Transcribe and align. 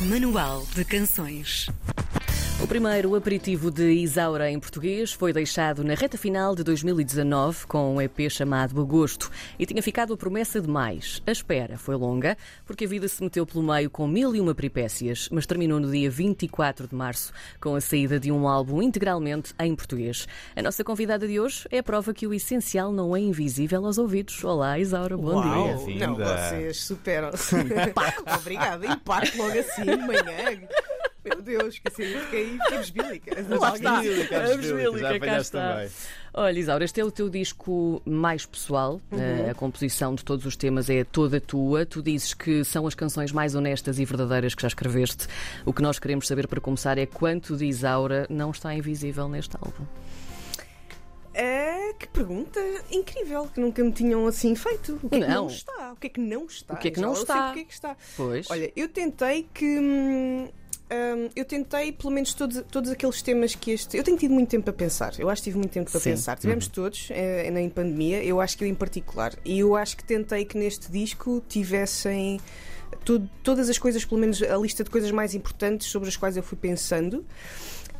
Manual 0.00 0.66
de 0.74 0.84
Canções. 0.84 1.68
O 2.58 2.66
primeiro 2.66 3.14
aperitivo 3.14 3.70
de 3.70 3.90
Isaura 3.92 4.50
em 4.50 4.58
português 4.58 5.12
foi 5.12 5.30
deixado 5.30 5.84
na 5.84 5.92
reta 5.92 6.16
final 6.16 6.54
de 6.54 6.64
2019 6.64 7.66
com 7.66 7.94
um 7.94 8.00
EP 8.00 8.30
chamado 8.30 8.80
Agosto 8.80 9.30
e 9.58 9.66
tinha 9.66 9.82
ficado 9.82 10.14
a 10.14 10.16
promessa 10.16 10.58
de 10.58 10.66
mais. 10.66 11.22
A 11.26 11.32
espera 11.32 11.76
foi 11.76 11.94
longa 11.96 12.34
porque 12.64 12.86
a 12.86 12.88
vida 12.88 13.06
se 13.08 13.22
meteu 13.22 13.44
pelo 13.44 13.62
meio 13.62 13.90
com 13.90 14.08
mil 14.08 14.34
e 14.34 14.40
uma 14.40 14.54
peripécias, 14.54 15.28
mas 15.30 15.44
terminou 15.44 15.78
no 15.78 15.90
dia 15.90 16.10
24 16.10 16.88
de 16.88 16.94
março 16.94 17.30
com 17.60 17.74
a 17.74 17.80
saída 17.80 18.18
de 18.18 18.32
um 18.32 18.48
álbum 18.48 18.80
integralmente 18.80 19.52
em 19.60 19.76
português. 19.76 20.26
A 20.56 20.62
nossa 20.62 20.82
convidada 20.82 21.28
de 21.28 21.38
hoje 21.38 21.68
é 21.70 21.78
a 21.78 21.82
prova 21.82 22.14
que 22.14 22.26
o 22.26 22.32
essencial 22.32 22.90
não 22.90 23.14
é 23.14 23.20
invisível 23.20 23.84
aos 23.84 23.98
ouvidos. 23.98 24.42
Olá, 24.42 24.78
Isaura, 24.78 25.14
bom 25.14 25.34
Uau, 25.34 25.84
dia. 25.84 26.06
Não, 26.06 26.16
vocês 26.16 26.80
superam-se. 26.80 27.54
Obrigada. 28.40 28.86
Impacto 28.86 29.36
logo 29.36 29.58
assim, 29.58 29.84
de 29.84 29.96
manhã. 29.98 30.66
Meu 31.26 31.42
Deus, 31.42 31.78
que 31.78 31.88
assim, 31.88 32.04
fiquei, 32.20 32.58
fiquei 32.58 32.78
besbílica. 32.78 33.36
Lá 33.58 33.74
está. 33.74 34.00
Besbílica, 34.00 34.38
A 34.40 35.12
já 35.12 35.18
cá 35.20 35.38
está. 35.38 35.72
também. 35.74 35.90
Olha, 36.34 36.58
Isaura, 36.58 36.84
este 36.84 37.00
é 37.00 37.04
o 37.04 37.10
teu 37.10 37.28
disco 37.30 38.00
mais 38.04 38.44
pessoal. 38.46 39.00
Eh, 39.10 39.50
A 39.50 39.54
composição 39.54 40.14
de 40.14 40.24
todos 40.24 40.44
os 40.44 40.54
temas 40.54 40.88
é 40.90 41.02
toda 41.02 41.40
tua. 41.40 41.84
Tu 41.86 42.02
dizes 42.02 42.34
que 42.34 42.62
são 42.62 42.86
as 42.86 42.94
canções 42.94 43.32
mais 43.32 43.54
honestas 43.54 43.98
e 43.98 44.04
verdadeiras 44.04 44.54
que 44.54 44.62
já 44.62 44.68
escreveste. 44.68 45.26
O 45.64 45.72
que 45.72 45.82
nós 45.82 45.98
queremos 45.98 46.26
saber 46.28 46.46
para 46.46 46.60
começar 46.60 46.98
é 46.98 47.06
quanto 47.06 47.56
de 47.56 47.64
Isaura 47.66 48.26
não 48.28 48.50
está 48.50 48.74
invisível 48.74 49.28
neste 49.28 49.56
álbum. 49.56 49.84
É, 51.32 51.92
que 51.98 52.06
pergunta 52.08 52.58
incrível, 52.90 53.46
que 53.52 53.60
nunca 53.60 53.84
me 53.84 53.92
tinham 53.92 54.26
assim 54.26 54.54
feito. 54.54 54.98
O 55.02 55.08
que 55.10 55.16
é 55.16 55.20
que 55.20 55.26
Não. 55.26 55.34
não 55.42 55.46
está? 55.48 55.92
O 55.92 55.96
que 55.96 56.06
é 56.06 56.10
que 56.10 56.20
não 56.20 56.46
está? 56.46 56.74
O 56.74 56.76
que 56.78 56.88
é 56.88 56.90
que 56.90 57.00
não 57.00 57.12
está? 57.12 57.50
o 57.50 57.54
que 57.54 57.60
é 57.60 57.64
que 57.64 57.72
está. 57.74 57.96
Pois. 58.16 58.50
Olha, 58.50 58.72
eu 58.74 58.88
tentei 58.88 59.46
que. 59.52 59.64
hum, 59.78 60.48
hum, 60.90 61.28
eu 61.34 61.44
tentei, 61.44 61.92
pelo 61.92 62.12
menos, 62.12 62.32
todos, 62.34 62.62
todos 62.70 62.90
aqueles 62.90 63.20
temas 63.22 63.54
que 63.54 63.70
este. 63.72 63.96
Eu 63.96 64.04
tenho 64.04 64.16
tido 64.16 64.32
muito 64.34 64.48
tempo 64.48 64.64
para 64.64 64.72
pensar. 64.72 65.14
Eu 65.18 65.28
acho 65.28 65.42
que 65.42 65.50
tive 65.50 65.58
muito 65.58 65.72
tempo 65.72 65.90
para 65.90 66.00
Sim. 66.00 66.10
pensar. 66.10 66.36
Tivemos 66.38 66.68
todos, 66.68 67.08
eh, 67.10 67.50
na 67.50 67.60
em 67.60 67.68
pandemia, 67.68 68.22
eu 68.24 68.40
acho 68.40 68.56
que 68.56 68.64
eu 68.64 68.68
em 68.68 68.74
particular. 68.74 69.34
E 69.44 69.58
eu 69.60 69.74
acho 69.76 69.96
que 69.96 70.04
tentei 70.04 70.44
que 70.44 70.56
neste 70.58 70.90
disco 70.90 71.42
tivessem. 71.48 72.40
tudo- 73.04 73.28
todas 73.42 73.68
as 73.68 73.78
coisas, 73.78 74.04
pelo 74.04 74.20
menos 74.20 74.40
a 74.42 74.56
lista 74.56 74.82
de 74.84 74.90
coisas 74.90 75.10
mais 75.10 75.34
importantes 75.34 75.88
sobre 75.88 76.08
as 76.08 76.16
quais 76.16 76.36
eu 76.36 76.42
fui 76.42 76.56
pensando. 76.56 77.24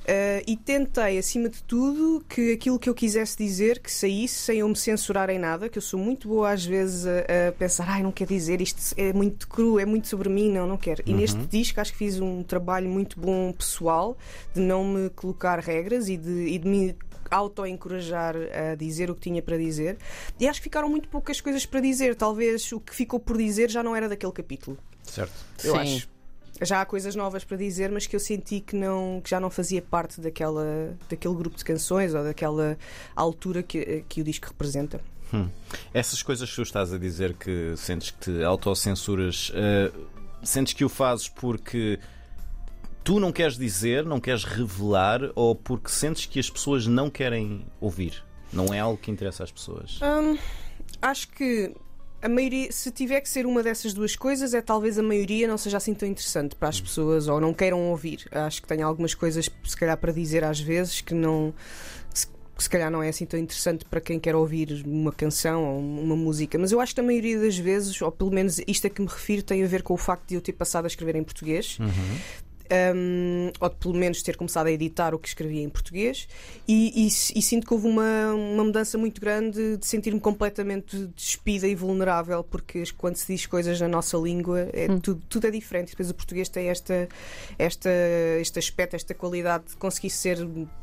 Uh, 0.06 0.38
e 0.46 0.56
tentei, 0.56 1.18
acima 1.18 1.48
de 1.48 1.60
tudo, 1.64 2.24
que 2.28 2.52
aquilo 2.52 2.78
que 2.78 2.88
eu 2.88 2.94
quisesse 2.94 3.36
dizer 3.36 3.80
que 3.80 3.90
saísse 3.90 4.34
sem 4.36 4.60
eu 4.60 4.68
me 4.68 4.76
censurar 4.76 5.28
em 5.30 5.38
nada, 5.38 5.68
que 5.68 5.78
eu 5.78 5.82
sou 5.82 5.98
muito 5.98 6.28
boa 6.28 6.52
às 6.52 6.64
vezes 6.64 7.04
a, 7.04 7.48
a 7.48 7.52
pensar, 7.52 7.88
ai, 7.88 8.04
não 8.04 8.12
quer 8.12 8.28
dizer, 8.28 8.60
isto 8.60 8.94
é 8.96 9.12
muito 9.12 9.48
cru, 9.48 9.80
é 9.80 9.84
muito 9.84 10.06
sobre 10.06 10.28
mim, 10.28 10.52
não, 10.52 10.64
não 10.64 10.76
quero. 10.76 11.02
E 11.04 11.12
neste 11.12 11.44
disco 11.46 11.80
acho 11.80 11.90
que 11.90 11.98
fiz 11.98 12.20
um 12.20 12.44
trabalho 12.44 12.88
muito 12.88 13.18
bom 13.18 13.52
pessoal 13.52 14.16
de 14.54 14.60
não 14.60 14.84
me 14.84 15.10
colocar 15.10 15.58
regras 15.58 16.08
e 16.08 16.16
de, 16.16 16.50
e 16.50 16.58
de 16.58 16.68
me 16.68 16.94
auto-encorajar 17.28 18.36
a 18.36 18.76
dizer 18.76 19.10
o 19.10 19.14
que 19.16 19.22
tinha 19.22 19.42
para 19.42 19.58
dizer. 19.58 19.98
E 20.38 20.46
acho 20.46 20.60
que 20.60 20.64
ficaram 20.64 20.88
muito 20.88 21.08
poucas 21.08 21.40
coisas 21.40 21.66
para 21.66 21.80
dizer. 21.80 22.14
Talvez 22.14 22.70
o 22.70 22.78
que 22.78 22.94
ficou 22.94 23.18
por 23.18 23.36
dizer 23.36 23.70
já 23.70 23.82
não 23.82 23.96
era 23.96 24.08
daquele 24.08 24.32
capítulo. 24.32 24.78
Certo. 25.02 25.34
Eu 25.64 25.72
Sim. 25.72 25.78
acho. 25.78 26.15
Já 26.62 26.80
há 26.80 26.86
coisas 26.86 27.14
novas 27.14 27.44
para 27.44 27.56
dizer, 27.56 27.90
mas 27.90 28.06
que 28.06 28.16
eu 28.16 28.20
senti 28.20 28.60
que, 28.60 28.74
não, 28.74 29.20
que 29.22 29.28
já 29.28 29.38
não 29.38 29.50
fazia 29.50 29.82
parte 29.82 30.20
daquela, 30.20 30.96
daquele 31.08 31.34
grupo 31.34 31.56
de 31.56 31.64
canções 31.64 32.14
ou 32.14 32.24
daquela 32.24 32.78
altura 33.14 33.62
que, 33.62 34.04
que 34.08 34.20
o 34.20 34.24
disco 34.24 34.48
representa. 34.48 35.00
Hum. 35.32 35.48
Essas 35.92 36.22
coisas 36.22 36.48
que 36.48 36.56
tu 36.56 36.62
estás 36.62 36.92
a 36.92 36.98
dizer 36.98 37.34
que 37.34 37.74
sentes 37.76 38.10
que 38.10 38.18
te 38.18 38.44
autocensuras, 38.44 39.52
eh, 39.54 39.92
sentes 40.42 40.72
que 40.72 40.84
o 40.84 40.88
fazes 40.88 41.28
porque 41.28 41.98
tu 43.02 43.20
não 43.20 43.32
queres 43.32 43.56
dizer, 43.58 44.04
não 44.04 44.20
queres 44.20 44.44
revelar 44.44 45.20
ou 45.34 45.54
porque 45.54 45.90
sentes 45.90 46.26
que 46.26 46.38
as 46.38 46.48
pessoas 46.48 46.86
não 46.86 47.10
querem 47.10 47.66
ouvir? 47.80 48.24
Não 48.52 48.72
é 48.72 48.80
algo 48.80 48.96
que 48.96 49.10
interessa 49.10 49.44
às 49.44 49.50
pessoas. 49.50 50.00
Hum, 50.02 50.38
acho 51.02 51.28
que 51.28 51.74
a 52.26 52.28
maioria, 52.28 52.72
se 52.72 52.90
tiver 52.90 53.20
que 53.20 53.28
ser 53.28 53.46
uma 53.46 53.62
dessas 53.62 53.94
duas 53.94 54.16
coisas, 54.16 54.52
é 54.52 54.60
talvez 54.60 54.98
a 54.98 55.02
maioria 55.02 55.46
não 55.46 55.56
seja 55.56 55.76
assim 55.76 55.94
tão 55.94 56.08
interessante 56.08 56.56
para 56.56 56.68
as 56.68 56.80
pessoas 56.80 57.28
ou 57.28 57.40
não 57.40 57.54
queiram 57.54 57.80
ouvir. 57.88 58.26
Acho 58.32 58.60
que 58.60 58.66
tenho 58.66 58.84
algumas 58.84 59.14
coisas, 59.14 59.48
se 59.64 59.76
calhar, 59.76 59.96
para 59.96 60.12
dizer 60.12 60.42
às 60.42 60.58
vezes 60.58 61.00
que 61.00 61.14
não. 61.14 61.54
Se, 62.12 62.26
se 62.58 62.68
calhar 62.68 62.90
não 62.90 63.00
é 63.00 63.10
assim 63.10 63.24
tão 63.24 63.38
interessante 63.38 63.84
para 63.84 64.00
quem 64.00 64.18
quer 64.18 64.34
ouvir 64.34 64.82
uma 64.84 65.12
canção 65.12 65.64
ou 65.64 65.78
uma 65.78 66.16
música, 66.16 66.58
mas 66.58 66.72
eu 66.72 66.80
acho 66.80 66.94
que 66.94 67.00
a 67.00 67.04
maioria 67.04 67.38
das 67.40 67.56
vezes, 67.56 68.02
ou 68.02 68.10
pelo 68.10 68.32
menos 68.32 68.60
isto 68.66 68.88
a 68.88 68.90
que 68.90 69.00
me 69.00 69.06
refiro, 69.06 69.44
tem 69.44 69.62
a 69.62 69.68
ver 69.68 69.84
com 69.84 69.94
o 69.94 69.96
facto 69.96 70.26
de 70.26 70.34
eu 70.34 70.40
ter 70.40 70.52
passado 70.52 70.84
a 70.84 70.88
escrever 70.88 71.14
em 71.14 71.22
português. 71.22 71.78
Um, 72.94 73.50
ou 73.60 73.68
de 73.68 73.76
pelo 73.76 73.94
menos 73.94 74.22
ter 74.22 74.36
começado 74.36 74.66
a 74.66 74.72
editar 74.72 75.14
o 75.14 75.18
que 75.18 75.28
escrevia 75.28 75.62
em 75.62 75.68
português. 75.68 76.28
E, 76.66 77.06
e- 77.06 77.06
e 77.06 77.42
sinto 77.42 77.66
que 77.66 77.72
houve 77.72 77.86
uma, 77.86 78.32
uma 78.34 78.64
mudança 78.64 78.98
muito 78.98 79.20
grande 79.20 79.76
de 79.76 79.86
sentir-me 79.86 80.20
completamente 80.20 81.06
despida 81.14 81.66
e 81.66 81.74
vulnerável 81.74 82.42
porque 82.44 82.82
quando 82.96 83.16
se 83.16 83.32
diz 83.32 83.46
coisas 83.46 83.80
na 83.80 83.88
nossa 83.88 84.16
língua 84.16 84.68
é, 84.72 84.86
tudo, 85.00 85.22
tudo 85.28 85.46
é 85.46 85.50
diferente. 85.50 85.90
Depois 85.90 86.10
o 86.10 86.14
português 86.14 86.48
tem 86.48 86.68
esta, 86.68 87.08
esta, 87.58 87.90
este 88.40 88.58
aspecto, 88.58 88.96
esta 88.96 89.14
qualidade 89.14 89.64
de 89.70 89.76
conseguir 89.76 90.10
ser 90.10 90.38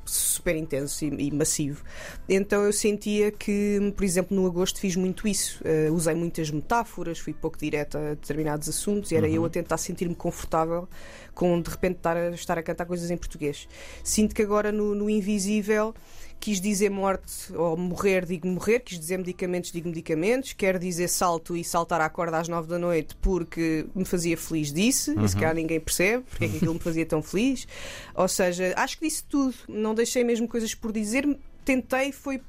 super 0.06 0.56
intenso 0.56 1.04
e, 1.06 1.28
e 1.28 1.32
massivo. 1.32 1.84
Então 2.28 2.64
eu 2.64 2.74
sentia 2.74 3.32
que 3.32 3.94
por 3.96 4.04
exemplo 4.04 4.36
no 4.36 4.46
agosto 4.46 4.80
fiz 4.80 4.96
muito 4.96 5.28
isso. 5.28 5.62
Uh, 5.64 5.94
usei 5.94 6.16
muitas 6.16 6.50
metáforas, 6.52 7.20
fui 7.20 7.34
pouco 7.34 7.58
direta 7.58 7.98
a 7.98 8.10
determinados 8.12 8.70
assuntos 8.70 9.12
e 9.12 9.16
era 9.16 9.28
eu 9.30 9.44
a 9.46 9.50
tentar 9.50 9.78
sentir-me 9.78 10.16
confortável 10.16 10.88
com 11.34 11.62
de 11.62 11.73
repente 11.74 11.98
estar 11.98 12.16
a, 12.16 12.30
estar 12.30 12.58
a 12.58 12.64
cantar 12.64 12.86
coisas 12.86 13.12
em 13.12 13.18
português. 13.18 13.68
Sinto 14.04 14.34
que 14.34 14.42
agora 14.42 14.72
no, 14.72 14.96
no 14.96 15.10
Invisível 15.10 15.94
quis 16.40 16.60
dizer 16.60 16.90
morte 16.90 17.56
ou 17.56 17.78
morrer, 17.78 18.26
digo 18.26 18.46
morrer, 18.46 18.82
quis 18.82 19.00
dizer 19.00 19.18
medicamentos, 19.18 19.72
digo 19.72 19.88
medicamentos, 19.88 20.52
quero 20.52 20.78
dizer 20.78 21.08
salto 21.08 21.56
e 21.56 21.64
saltar 21.64 22.02
à 22.02 22.10
corda 22.10 22.38
às 22.38 22.50
nove 22.50 22.68
da 22.68 22.78
noite 22.78 23.16
porque 23.22 23.86
me 23.96 24.04
fazia 24.04 24.36
feliz, 24.36 24.74
disse, 24.74 25.18
e 25.18 25.30
se 25.30 25.36
calhar 25.36 25.56
ninguém 25.56 25.80
percebe 25.80 26.26
porque 26.30 26.44
é 26.44 26.50
que 26.50 26.56
aquilo 26.58 26.74
me 26.74 26.82
fazia 26.82 27.06
tão 27.06 27.24
feliz. 27.24 27.66
Ou 28.14 28.28
seja, 28.28 28.74
acho 28.76 28.98
que 29.00 29.08
disse 29.08 29.24
tudo, 29.24 29.56
não 29.70 29.96
deixei 29.96 30.22
mesmo 30.26 30.46
coisas 30.46 30.76
por 30.76 30.92
dizer, 30.92 31.26
tentei, 31.64 32.12
foi 32.12 32.42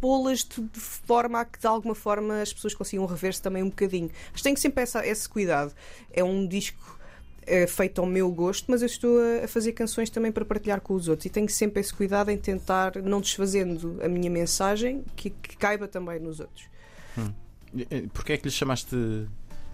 pô-las 0.00 0.44
de, 0.44 0.60
de 0.60 0.80
forma 0.80 1.40
a 1.40 1.44
que 1.44 1.58
de 1.58 1.66
alguma 1.66 1.94
forma 1.94 2.40
as 2.40 2.52
pessoas 2.52 2.74
consigam 2.74 3.04
rever-se 3.04 3.42
também 3.42 3.64
um 3.64 3.68
bocadinho. 3.68 4.10
Mas 4.32 4.42
tenho 4.42 4.56
sempre 4.56 4.82
essa, 4.82 5.04
esse 5.04 5.28
cuidado. 5.28 5.72
É 6.12 6.22
um 6.22 6.46
disco 6.46 6.98
eh, 7.46 7.66
feito 7.66 8.00
ao 8.00 8.06
meu 8.06 8.30
gosto, 8.30 8.70
mas 8.70 8.82
eu 8.82 8.86
estou 8.86 9.18
a, 9.42 9.48
fazer 9.48 9.72
canções 9.72 10.10
também 10.10 10.32
para 10.32 10.44
partilhar 10.44 10.80
com 10.80 10.94
os 10.94 11.08
outros 11.08 11.26
e 11.26 11.30
tenho 11.30 11.48
sempre 11.48 11.80
esse 11.80 11.92
cuidado 11.92 12.30
em 12.30 12.38
tentar, 12.38 12.96
não 13.02 13.20
desfazendo 13.20 13.98
a 14.02 14.08
minha 14.08 14.30
mensagem, 14.30 15.04
que, 15.16 15.30
que 15.30 15.56
caiba 15.56 15.86
também 15.88 16.18
nos 16.18 16.40
outros. 16.40 16.68
Eh, 17.90 18.04
Porquê 18.12 18.34
é 18.34 18.36
que 18.36 18.44
lhe 18.44 18.50
chamaste 18.50 18.96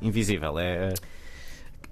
invisível? 0.00 0.58
É, 0.58 0.94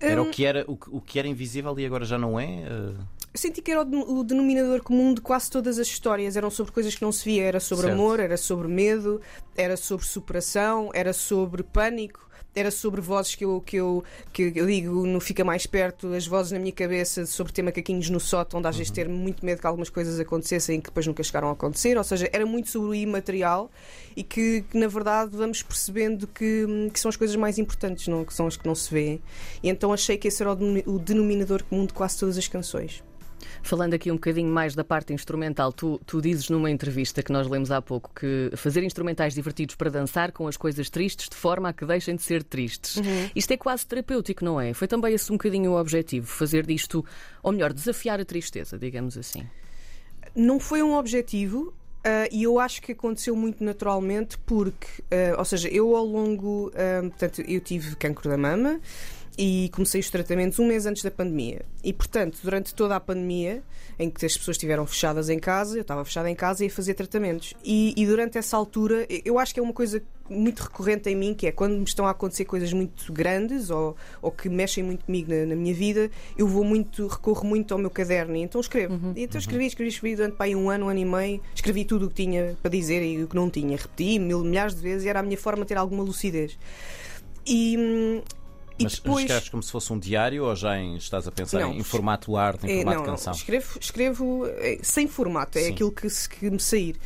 era 0.00 0.22
o, 0.22 0.30
que 0.30 0.44
era, 0.44 0.64
o, 0.68 0.78
o 0.88 1.00
que 1.00 1.18
era 1.18 1.26
invisível 1.26 1.78
e 1.78 1.84
agora 1.84 2.04
já 2.04 2.16
não 2.16 2.38
é? 2.38 2.62
Eh, 2.62 2.94
senti 3.34 3.60
que 3.60 3.70
era 3.70 3.82
o 3.82 4.24
denominador 4.24 4.82
comum 4.82 5.12
de 5.12 5.20
quase 5.20 5.50
todas 5.50 5.78
as 5.78 5.86
histórias. 5.86 6.36
Eram 6.36 6.50
sobre 6.50 6.72
coisas 6.72 6.94
que 6.94 7.02
não 7.02 7.12
se 7.12 7.24
via. 7.24 7.44
Era 7.44 7.60
sobre 7.60 7.86
Certo. 7.86 7.94
amor, 7.94 8.20
era 8.20 8.36
sobre 8.36 8.68
medo, 8.68 9.20
era 9.56 9.76
sobre 9.76 10.06
superação, 10.06 10.90
era 10.94 11.12
sobre 11.12 11.62
pânico, 11.62 12.27
era 12.54 12.70
sobre 12.70 13.00
vozes 13.00 13.34
que 13.34 13.44
eu, 13.44 13.60
que 13.60 13.76
eu, 13.76 14.02
que 14.32 14.52
eu 14.54 14.66
digo 14.66 15.06
no 15.06 15.20
Fica 15.20 15.44
Mais 15.44 15.66
Perto, 15.66 16.12
as 16.12 16.26
vozes 16.26 16.52
na 16.52 16.58
minha 16.58 16.72
cabeça 16.72 17.24
sobre 17.26 17.52
ter 17.52 17.62
macaquinhos 17.62 18.10
no 18.10 18.18
sótão, 18.18 18.58
onde 18.58 18.68
às 18.68 18.76
vezes 18.76 18.90
ter 18.90 19.08
muito 19.08 19.44
medo 19.44 19.60
que 19.60 19.66
algumas 19.66 19.88
coisas 19.88 20.18
acontecessem 20.18 20.78
e 20.78 20.80
que 20.80 20.88
depois 20.88 21.06
nunca 21.06 21.22
chegaram 21.22 21.48
a 21.48 21.52
acontecer. 21.52 21.96
Ou 21.96 22.04
seja, 22.04 22.28
era 22.32 22.44
muito 22.44 22.68
sobre 22.68 22.88
o 22.88 22.94
imaterial 22.94 23.70
e 24.16 24.22
que, 24.22 24.64
que, 24.70 24.78
na 24.78 24.88
verdade 24.88 25.36
vamos 25.36 25.62
percebendo 25.62 26.26
que, 26.26 26.66
que 26.92 26.98
são 26.98 27.08
as 27.08 27.16
coisas 27.16 27.36
mais 27.36 27.58
importantes, 27.58 28.08
não? 28.08 28.24
que 28.24 28.34
são 28.34 28.46
as 28.46 28.56
que 28.56 28.66
não 28.66 28.74
se 28.74 28.92
vêem. 28.92 29.22
E 29.62 29.68
então 29.68 29.92
achei 29.92 30.16
que 30.16 30.28
esse 30.28 30.42
era 30.42 30.52
o 30.52 30.98
denominador 30.98 31.62
comum 31.64 31.86
de 31.86 31.92
quase 31.92 32.18
todas 32.18 32.36
as 32.36 32.48
canções. 32.48 33.02
Falando 33.62 33.94
aqui 33.94 34.10
um 34.10 34.14
bocadinho 34.14 34.50
mais 34.50 34.74
da 34.74 34.84
parte 34.84 35.12
instrumental, 35.12 35.72
tu, 35.72 36.00
tu 36.06 36.20
dizes 36.20 36.48
numa 36.48 36.70
entrevista 36.70 37.22
que 37.22 37.32
nós 37.32 37.46
lemos 37.48 37.70
há 37.70 37.80
pouco 37.80 38.10
que 38.14 38.50
fazer 38.56 38.82
instrumentais 38.82 39.34
divertidos 39.34 39.74
para 39.74 39.90
dançar 39.90 40.32
com 40.32 40.46
as 40.46 40.56
coisas 40.56 40.88
tristes 40.90 41.28
de 41.28 41.36
forma 41.36 41.68
a 41.68 41.72
que 41.72 41.84
deixem 41.84 42.16
de 42.16 42.22
ser 42.22 42.42
tristes. 42.42 43.00
Isto 43.34 43.52
é 43.52 43.56
quase 43.56 43.86
terapêutico, 43.86 44.44
não 44.44 44.60
é? 44.60 44.72
Foi 44.72 44.88
também 44.88 45.14
esse 45.14 45.30
um 45.32 45.36
bocadinho 45.36 45.72
o 45.72 45.80
objetivo, 45.80 46.26
fazer 46.26 46.66
disto, 46.66 47.04
ou 47.42 47.52
melhor, 47.52 47.72
desafiar 47.72 48.20
a 48.20 48.24
tristeza, 48.24 48.78
digamos 48.78 49.16
assim. 49.16 49.46
Não 50.34 50.60
foi 50.60 50.82
um 50.82 50.94
objetivo. 50.94 51.72
ah, 52.04 52.28
e 52.30 52.44
eu 52.44 52.58
acho 52.58 52.80
que 52.80 52.92
aconteceu 52.92 53.34
muito 53.34 53.62
naturalmente 53.62 54.38
porque, 54.38 54.86
ah, 55.10 55.38
ou 55.38 55.44
seja, 55.44 55.68
eu 55.68 55.96
ao 55.96 56.04
longo, 56.04 56.70
ah, 56.74 57.02
portanto, 57.02 57.42
eu 57.42 57.60
tive 57.60 57.96
cancro 57.96 58.28
da 58.30 58.36
mama 58.38 58.80
e 59.38 59.70
comecei 59.72 60.00
os 60.00 60.10
tratamentos 60.10 60.58
um 60.58 60.66
mês 60.66 60.84
antes 60.84 61.00
da 61.04 61.12
pandemia. 61.12 61.64
E, 61.84 61.92
portanto, 61.92 62.38
durante 62.42 62.74
toda 62.74 62.96
a 62.96 63.00
pandemia, 63.00 63.62
em 63.96 64.10
que 64.10 64.26
as 64.26 64.36
pessoas 64.36 64.56
estiveram 64.56 64.84
fechadas 64.84 65.30
em 65.30 65.38
casa, 65.38 65.78
eu 65.78 65.82
estava 65.82 66.04
fechada 66.04 66.28
em 66.28 66.34
casa 66.34 66.64
e 66.64 66.66
ia 66.66 66.70
fazer 66.70 66.94
tratamentos. 66.94 67.54
E, 67.64 67.94
e, 67.96 68.04
durante 68.04 68.36
essa 68.36 68.56
altura, 68.56 69.06
eu 69.24 69.38
acho 69.38 69.54
que 69.54 69.60
é 69.60 69.62
uma 69.62 69.72
coisa 69.72 70.02
muito 70.28 70.60
recorrente 70.64 71.08
em 71.08 71.14
mim, 71.14 71.34
que 71.34 71.46
é 71.46 71.52
quando 71.52 71.76
me 71.76 71.84
estão 71.84 72.04
a 72.04 72.10
acontecer 72.10 72.44
coisas 72.46 72.72
muito 72.72 73.12
grandes 73.12 73.70
ou, 73.70 73.96
ou 74.20 74.32
que 74.32 74.48
mexem 74.48 74.82
muito 74.82 75.04
comigo 75.04 75.32
na, 75.32 75.46
na, 75.46 75.56
minha 75.56 75.72
vida, 75.72 76.10
eu 76.36 76.46
vou 76.46 76.64
muito, 76.64 77.06
recorro 77.06 77.46
muito 77.46 77.72
ao 77.72 77.78
meu 77.78 77.90
caderno 77.90 78.36
e 78.36 78.40
então 78.40 78.60
escrevo. 78.60 78.92
Uhum, 78.92 79.12
e 79.16 79.22
então 79.22 79.38
escrevi, 79.38 79.66
escrevi, 79.66 79.88
escrevi 79.88 80.16
durante 80.16 80.36
aí 80.40 80.54
um 80.54 80.68
ano, 80.68 80.86
um 80.86 80.88
ano 80.88 80.98
e 80.98 81.04
meio, 81.04 81.40
escrevi 81.54 81.84
tudo 81.84 82.06
o 82.06 82.08
que 82.08 82.16
tinha 82.16 82.56
para 82.60 82.70
dizer 82.70 83.02
e 83.02 83.22
o 83.22 83.28
que 83.28 83.36
não 83.36 83.48
tinha. 83.48 83.76
Repeti 83.76 84.18
mil, 84.18 84.42
milhares 84.44 84.74
de 84.74 84.82
vezes 84.82 85.04
e 85.04 85.08
era 85.08 85.20
a 85.20 85.22
minha 85.22 85.38
forma 85.38 85.62
de 85.62 85.68
ter 85.68 85.78
alguma 85.78 86.02
lucidez. 86.02 86.58
E, 87.46 87.76
hum, 87.78 88.22
e 88.78 88.84
Mas 88.84 88.94
depois... 88.94 89.24
escreves 89.24 89.48
como 89.48 89.62
se 89.62 89.72
fosse 89.72 89.92
um 89.92 89.98
diário 89.98 90.44
ou 90.44 90.54
já 90.54 90.78
em, 90.78 90.96
estás 90.96 91.26
a 91.26 91.32
pensar 91.32 91.60
não, 91.60 91.72
em, 91.72 91.82
formato 91.82 92.36
arte, 92.36 92.66
em 92.66 92.70
é, 92.70 92.76
formato 92.76 92.98
não, 92.98 93.04
canção? 93.06 93.32
Não, 93.32 93.38
escrevo, 93.38 93.78
escrevo 93.80 94.46
eh, 94.46 94.78
sem 94.82 95.08
formato, 95.08 95.58
é 95.58 95.62
Sim. 95.62 95.72
aquilo 95.72 95.90
que, 95.90 96.06
que 96.30 96.50
me 96.50 96.60
sair. 96.60 96.96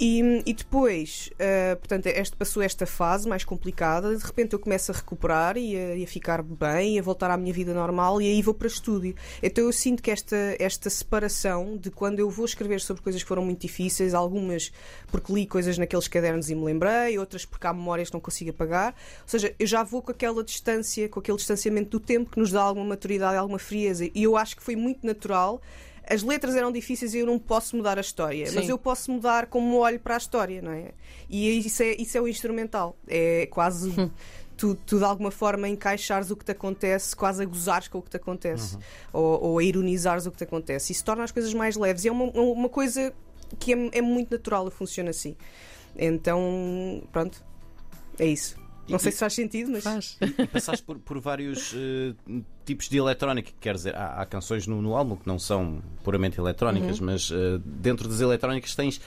E, 0.00 0.44
e 0.46 0.54
depois, 0.54 1.28
uh, 1.32 1.76
portanto, 1.76 2.06
este, 2.06 2.36
passou 2.36 2.62
esta 2.62 2.86
fase 2.86 3.28
mais 3.28 3.44
complicada, 3.44 4.16
de 4.16 4.24
repente 4.24 4.52
eu 4.52 4.58
começo 4.60 4.92
a 4.92 4.94
recuperar 4.94 5.56
e 5.56 5.76
a, 5.76 5.96
e 5.96 6.04
a, 6.04 6.06
ficar 6.06 6.40
bem, 6.40 7.00
a 7.00 7.02
voltar 7.02 7.32
à 7.32 7.36
minha 7.36 7.52
vida 7.52 7.74
normal, 7.74 8.22
e 8.22 8.28
aí 8.28 8.40
vou 8.40 8.54
para 8.54 8.68
estúdio. 8.68 9.16
Então 9.42 9.64
eu 9.64 9.72
sinto 9.72 10.00
que 10.00 10.12
esta, 10.12 10.36
esta 10.60 10.88
separação 10.88 11.76
de 11.76 11.90
quando 11.90 12.20
eu 12.20 12.30
vou 12.30 12.44
escrever 12.44 12.80
sobre 12.80 13.02
coisas 13.02 13.20
que 13.24 13.28
foram 13.28 13.44
muito 13.44 13.60
difíceis, 13.60 14.14
algumas 14.14 14.70
porque 15.10 15.32
li 15.32 15.46
coisas 15.46 15.76
naqueles 15.76 16.06
cadernos 16.06 16.48
e 16.48 16.54
me 16.54 16.64
lembrei, 16.64 17.18
outras 17.18 17.44
porque 17.44 17.66
há 17.66 17.72
memórias 17.72 18.08
que 18.08 18.14
não 18.14 18.20
consigo 18.20 18.50
apagar, 18.50 18.94
ou 19.22 19.28
seja, 19.28 19.52
eu 19.58 19.66
já 19.66 19.82
vou 19.82 20.00
com 20.00 20.12
aquela 20.12 20.44
distância, 20.44 21.08
com 21.08 21.18
aquele 21.18 21.38
distanciamento 21.38 21.98
do 21.98 22.00
tempo 22.00 22.30
que 22.30 22.38
nos 22.38 22.52
dá 22.52 22.62
alguma 22.62 22.86
maturidade, 22.86 23.36
alguma 23.36 23.58
frieza, 23.58 24.08
e 24.14 24.22
eu 24.22 24.36
acho 24.36 24.56
que 24.56 24.62
foi 24.62 24.76
muito 24.76 25.04
natural 25.04 25.60
as 26.08 26.22
letras 26.22 26.56
eram 26.56 26.72
difíceis 26.72 27.14
e 27.14 27.18
eu 27.18 27.26
não 27.26 27.38
posso 27.38 27.76
mudar 27.76 27.98
a 27.98 28.00
história, 28.00 28.46
Sim. 28.46 28.56
mas 28.56 28.68
eu 28.68 28.78
posso 28.78 29.12
mudar 29.12 29.46
como 29.46 29.76
olho 29.76 30.00
para 30.00 30.14
a 30.14 30.18
história, 30.18 30.62
não 30.62 30.72
é? 30.72 30.92
E 31.28 31.58
isso 31.58 31.82
é, 31.82 31.94
isso 31.98 32.16
é 32.16 32.20
o 32.20 32.26
instrumental. 32.26 32.96
É 33.06 33.46
quase. 33.46 33.90
Hum. 33.90 34.10
Tu, 34.56 34.74
tu, 34.74 34.98
de 34.98 35.04
alguma 35.04 35.30
forma 35.30 35.68
encaixares 35.68 36.32
o 36.32 36.36
que 36.36 36.44
te 36.44 36.50
acontece, 36.50 37.14
quase 37.14 37.40
a 37.40 37.46
gozares 37.46 37.86
com 37.86 37.98
o 37.98 38.02
que 38.02 38.10
te 38.10 38.16
acontece, 38.16 38.74
uhum. 38.74 38.80
ou, 39.12 39.42
ou, 39.44 39.58
a 39.58 39.62
ironizares 39.62 40.26
o 40.26 40.32
que 40.32 40.38
te 40.38 40.42
acontece. 40.42 40.90
Isso 40.90 41.04
torna 41.04 41.22
as 41.22 41.30
coisas 41.30 41.54
mais 41.54 41.76
leves. 41.76 42.04
E 42.04 42.08
é 42.08 42.10
uma, 42.10 42.24
uma 42.24 42.68
coisa 42.68 43.14
que 43.56 43.72
é, 43.72 43.98
é 43.98 44.02
muito 44.02 44.32
natural, 44.32 44.68
funciona 44.68 45.10
assim. 45.10 45.36
Então, 45.96 47.04
pronto, 47.12 47.40
é 48.18 48.26
isso. 48.26 48.56
Não 48.88 48.96
e, 48.96 49.00
sei 49.00 49.12
se 49.12 49.18
faz 49.18 49.34
sentido, 49.34 49.70
mas. 49.70 49.84
Faz. 49.84 50.16
E, 50.20 50.46
passaste 50.48 50.84
por, 50.84 50.98
por 50.98 51.20
vários 51.20 51.72
uh, 51.72 52.44
tipos 52.64 52.88
de 52.88 52.96
eletrónica, 52.96 53.52
quer 53.60 53.74
dizer, 53.74 53.94
há, 53.94 54.22
há 54.22 54.26
canções 54.26 54.66
no, 54.66 54.80
no, 54.80 54.94
álbum 54.96 55.16
que 55.16 55.26
não 55.26 55.38
são 55.38 55.82
puramente 56.02 56.38
eletrónicas, 56.38 57.00
uhum. 57.00 57.06
mas 57.06 57.30
uh, 57.30 57.58
dentro 57.64 58.08
das 58.08 58.20
eletrónicas 58.20 58.74
tens 58.74 59.00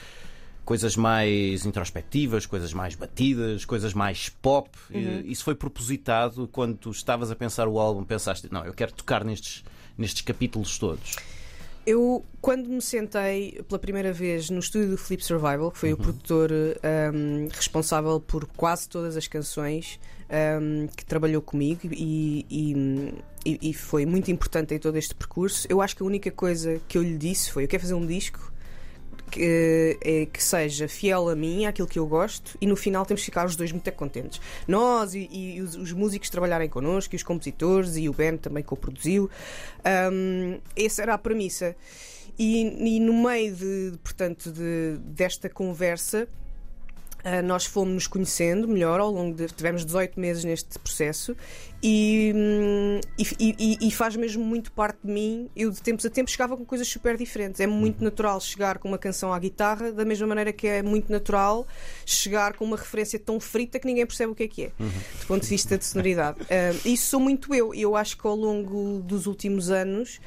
coisas 0.64 0.96
mais 0.96 1.66
introspectivas, 1.66 2.46
coisas 2.46 2.72
mais 2.72 2.94
batidas, 2.94 3.64
coisas 3.64 3.92
mais 3.92 4.28
pop. 4.28 4.70
Uhum. 4.90 5.22
Isso 5.24 5.44
foi 5.44 5.54
propositado 5.54 6.48
quando 6.48 6.76
tu 6.76 6.90
estavas 6.90 7.30
a 7.30 7.36
pensar 7.36 7.66
o 7.68 7.78
álbum, 7.78 8.04
pensaste, 8.04 8.48
não, 8.50 8.64
eu 8.64 8.72
quero 8.72 8.92
tocar 8.92 9.24
nestes, 9.24 9.64
nestes 9.98 10.22
capítulos 10.22 10.78
todos. 10.78 11.16
Eu, 11.84 12.24
quando 12.40 12.68
me 12.68 12.80
sentei 12.80 13.60
pela 13.68 13.78
primeira 13.78 14.12
vez 14.12 14.48
no 14.50 14.60
estúdio 14.60 14.90
do 14.90 14.96
Flip 14.96 15.24
Survival, 15.24 15.70
que 15.72 15.78
foi 15.78 15.92
uhum. 15.92 15.98
o 15.98 16.02
produtor 16.02 16.50
um, 16.52 17.48
responsável 17.52 18.20
por 18.20 18.46
quase 18.46 18.88
todas 18.88 19.16
as 19.16 19.26
canções 19.26 19.98
um, 20.60 20.86
que 20.86 21.04
trabalhou 21.04 21.42
comigo 21.42 21.88
e, 21.92 22.46
e, 23.44 23.60
e, 23.70 23.74
foi 23.74 24.06
muito 24.06 24.30
importante 24.30 24.74
em 24.74 24.78
todo 24.78 24.96
este 24.96 25.14
percurso, 25.14 25.66
eu 25.68 25.82
acho 25.82 25.96
que 25.96 26.02
a 26.02 26.06
única 26.06 26.30
coisa 26.30 26.80
que 26.86 26.96
eu 26.96 27.02
lhe 27.02 27.18
disse 27.18 27.50
foi: 27.50 27.64
Eu 27.64 27.68
quero 27.68 27.82
fazer 27.82 27.94
um 27.94 28.06
disco 28.06 28.51
que, 29.32 29.98
é, 30.02 30.26
que 30.26 30.42
seja 30.44 30.86
fiel 30.86 31.30
a 31.30 31.34
mim, 31.34 31.64
àquilo 31.64 31.88
que 31.88 31.98
eu 31.98 32.06
gosto, 32.06 32.56
e 32.60 32.66
no 32.66 32.76
final 32.76 33.06
temos 33.06 33.22
que 33.22 33.24
ficar 33.24 33.46
os 33.46 33.56
dois 33.56 33.72
muito 33.72 33.90
contentes. 33.92 34.40
Nós 34.68 35.14
e, 35.14 35.26
e 35.32 35.60
os, 35.62 35.74
os, 35.74 35.92
músicos 35.92 36.28
trabalharem 36.28 36.68
connosco, 36.68 37.14
e 37.14 37.16
os 37.16 37.22
compositores, 37.22 37.96
e 37.96 38.08
o 38.08 38.12
Ben 38.12 38.36
também 38.36 38.62
co-produziu. 38.62 39.30
Um, 40.12 40.60
essa 40.76 41.02
era 41.02 41.14
a 41.14 41.18
premissa. 41.18 41.74
E, 42.38 42.96
e 42.96 43.00
no 43.00 43.14
meio 43.22 43.54
de, 43.54 43.98
portanto, 44.04 44.52
de, 44.52 44.98
desta 44.98 45.48
conversa, 45.48 46.28
nós 47.44 47.64
fomos 47.64 47.94
nos 47.94 48.06
conhecendo 48.06 48.66
melhor 48.66 49.00
ao 49.00 49.10
longo 49.10 49.36
de. 49.36 49.46
Tivemos 49.46 49.84
18 49.84 50.18
meses 50.18 50.44
neste 50.44 50.78
processo 50.78 51.36
e, 51.82 52.32
hum, 52.34 53.00
e, 53.18 53.56
e, 53.58 53.88
e, 53.88 53.90
faz 53.90 54.14
mesmo 54.14 54.44
muito 54.44 54.70
parte 54.70 54.98
de 55.02 55.12
mim. 55.12 55.50
Eu, 55.56 55.70
de 55.70 55.82
tempos 55.82 56.06
a 56.06 56.10
tempos, 56.10 56.32
chegava 56.32 56.56
com 56.56 56.64
coisas 56.64 56.86
super 56.86 57.16
diferentes. 57.16 57.60
É 57.60 57.66
muito 57.66 57.98
uhum. 57.98 58.04
natural 58.04 58.40
chegar 58.40 58.78
com 58.78 58.86
uma 58.86 58.98
canção 58.98 59.32
à 59.32 59.38
guitarra, 59.38 59.92
da 59.92 60.04
mesma 60.04 60.28
maneira 60.28 60.52
que 60.52 60.68
é 60.68 60.82
muito 60.82 61.10
natural 61.10 61.66
chegar 62.06 62.54
com 62.54 62.64
uma 62.64 62.76
referência 62.76 63.18
tão 63.18 63.40
frita 63.40 63.80
que 63.80 63.86
ninguém 63.86 64.06
percebe 64.06 64.30
o 64.30 64.34
que 64.34 64.44
é 64.44 64.48
que 64.48 64.64
é, 64.64 64.72
uhum. 64.78 64.88
do 65.20 65.26
ponto 65.26 65.42
de 65.42 65.48
vista 65.48 65.76
de 65.76 65.84
sonoridade. 65.84 66.40
Uh, 66.42 66.80
isso 66.88 67.06
sou 67.06 67.20
muito 67.20 67.52
eu. 67.52 67.74
E 67.74 67.82
eu 67.82 67.96
acho 67.96 68.16
que 68.16 68.26
ao 68.26 68.36
longo 68.36 69.00
dos 69.00 69.26
últimos 69.26 69.70
anos 69.70 70.20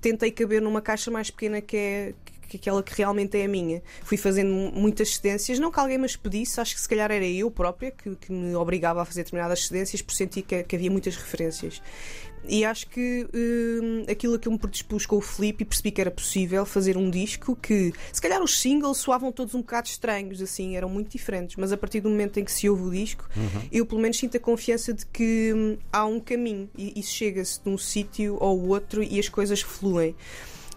tentei 0.00 0.30
caber 0.30 0.60
numa 0.60 0.82
caixa 0.82 1.10
mais 1.10 1.30
pequena 1.30 1.60
que 1.60 1.76
é 1.76 2.14
que 2.48 2.56
aquela 2.56 2.82
que 2.82 2.94
realmente 2.96 3.38
é 3.38 3.44
a 3.44 3.48
minha. 3.48 3.82
Fui 4.02 4.16
fazendo 4.16 4.50
muitas 4.50 5.14
cedências, 5.14 5.58
não 5.58 5.70
que 5.70 5.78
alguém 5.78 5.98
me 5.98 6.06
as 6.06 6.16
pedisse, 6.16 6.60
acho 6.60 6.74
que 6.74 6.80
se 6.80 6.88
calhar 6.88 7.10
era 7.10 7.26
eu 7.26 7.50
própria 7.50 7.90
que, 7.90 8.16
que 8.16 8.32
me 8.32 8.54
obrigava 8.54 9.02
a 9.02 9.04
fazer 9.04 9.22
determinadas 9.22 9.66
cedências 9.66 10.02
por 10.02 10.14
sentir 10.14 10.42
que, 10.42 10.62
que 10.64 10.76
havia 10.76 10.90
muitas 10.90 11.16
referências. 11.16 11.80
E 12.46 12.64
acho 12.64 12.88
que 12.88 13.26
hum, 13.34 14.04
aquilo 14.10 14.38
que 14.38 14.48
eu 14.48 14.52
me 14.52 14.58
predispus 14.58 15.06
com 15.06 15.16
o 15.16 15.20
Felipe 15.20 15.62
e 15.62 15.66
percebi 15.66 15.90
que 15.90 16.00
era 16.00 16.10
possível 16.10 16.64
fazer 16.64 16.96
um 16.96 17.10
disco 17.10 17.56
que, 17.56 17.92
se 18.12 18.20
calhar, 18.20 18.42
os 18.42 18.60
singles 18.60 18.98
soavam 18.98 19.32
todos 19.32 19.54
um 19.54 19.60
bocado 19.60 19.88
estranhos, 19.88 20.40
assim, 20.40 20.76
eram 20.76 20.88
muito 20.88 21.10
diferentes, 21.10 21.56
mas 21.56 21.72
a 21.72 21.76
partir 21.76 22.00
do 22.00 22.08
momento 22.08 22.38
em 22.38 22.44
que 22.44 22.52
se 22.52 22.68
ouve 22.68 22.82
o 22.82 22.90
disco, 22.90 23.28
uhum. 23.36 23.68
eu 23.72 23.84
pelo 23.84 24.00
menos 24.00 24.18
sinto 24.18 24.36
a 24.36 24.40
confiança 24.40 24.92
de 24.92 25.04
que 25.06 25.52
hum, 25.54 25.76
há 25.92 26.04
um 26.06 26.20
caminho 26.20 26.70
e, 26.76 26.98
e 26.98 27.02
chega-se 27.02 27.62
de 27.62 27.68
um 27.68 27.78
sítio 27.78 28.38
ao 28.40 28.58
outro 28.58 29.02
e 29.02 29.18
as 29.18 29.28
coisas 29.28 29.60
fluem. 29.60 30.14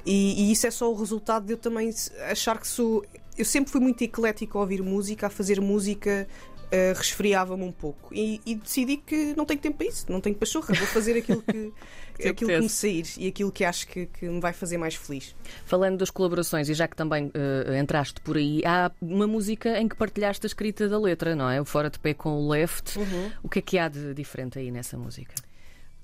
E, 0.06 0.44
e, 0.44 0.52
isso 0.52 0.68
é 0.68 0.72
só 0.72 0.92
o 0.92 0.96
resultado 0.96 1.46
de 1.46 1.54
eu 1.54 1.58
também 1.58 1.94
achar 2.30 2.60
que 2.60 2.68
sou. 2.68 3.06
Eu 3.38 3.46
sempre 3.46 3.72
fui 3.72 3.82
muito 3.82 4.02
eclético 4.04 4.58
a 4.58 4.62
ouvir 4.62 4.82
música, 4.82 5.28
a 5.28 5.30
fazer 5.30 5.60
música. 5.62 6.28
Uh, 6.74 6.96
resfriava-me 6.96 7.66
um 7.66 7.72
pouco 7.72 8.16
e, 8.16 8.40
e, 8.46 8.56
decidi 8.56 8.96
que 8.96 9.34
não 9.36 9.44
tenho 9.44 9.60
tempo 9.60 9.76
para 9.80 9.88
isso, 9.88 10.10
não 10.10 10.22
tenho 10.22 10.38
pachorra, 10.38 10.74
vou 10.74 10.88
fazer 10.88 11.18
aquilo 11.18 11.42
que, 11.42 11.74
que 12.16 12.30
aquilo 12.30 12.50
que 12.50 12.60
me 12.62 12.70
sair 12.70 13.06
e 13.18 13.28
aquilo 13.28 13.52
que 13.52 13.66
acho 13.66 13.86
que, 13.86 14.06
que, 14.06 14.26
me 14.26 14.40
vai 14.40 14.54
fazer 14.54 14.78
mais 14.78 14.96
feliz. 14.96 15.36
Falando 15.66 15.98
das 15.98 16.10
colaborações, 16.10 16.70
e 16.70 16.74
já 16.74 16.88
que 16.88 16.96
também 16.96 17.26
uh, 17.26 17.74
entraste 17.74 18.22
por 18.22 18.38
aí, 18.38 18.62
há 18.66 18.90
uma 19.02 19.28
música 19.28 19.82
em 19.82 19.90
que 19.90 19.98
partilhaste 19.98 20.46
a 20.46 20.48
escrita 20.48 20.88
da 20.88 20.98
letra, 20.98 21.36
não 21.36 21.50
é? 21.50 21.60
O 21.60 21.66
Fora 21.66 21.90
de 21.90 22.00
Pé 22.00 22.14
com 22.14 22.30
o 22.30 22.48
Left. 22.48 22.98
Uhum. 22.98 23.32
O 23.44 23.50
que 23.50 23.60
é 23.60 23.62
que 23.62 23.78
há 23.78 23.90
de 23.90 24.14
diferente 24.14 24.58
aí 24.58 24.72
nessa 24.72 24.98
música? 24.98 25.51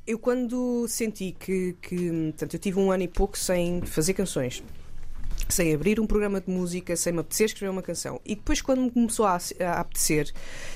Eu 0.08 0.18
quando 0.18 0.88
senti 0.88 1.36
que, 1.38 1.76
que 1.82 2.10
portanto, 2.32 2.54
eu 2.54 2.60
tive 2.60 2.80
um 2.80 2.92
ano 2.92 3.04
e 3.04 3.08
pouco 3.08 3.38
sem 3.38 3.82
fazer 3.82 4.14
canções 4.14 4.64
sem 5.50 5.74
abrir 5.74 6.00
um 6.00 6.08
programa 6.08 6.42
de 6.42 6.50
música, 6.50 6.96
sem 6.96 7.14
me 7.14 7.20
apetecer 7.20 7.46
escrever 7.46 7.70
uma 7.70 7.82
canção. 7.82 8.20
E 8.26 8.36
depois, 8.36 8.62
quando 8.62 8.82
me 8.82 8.92
começou 8.92 9.26
a, 9.26 9.38
a 9.62 9.80
apetecer 9.80 10.32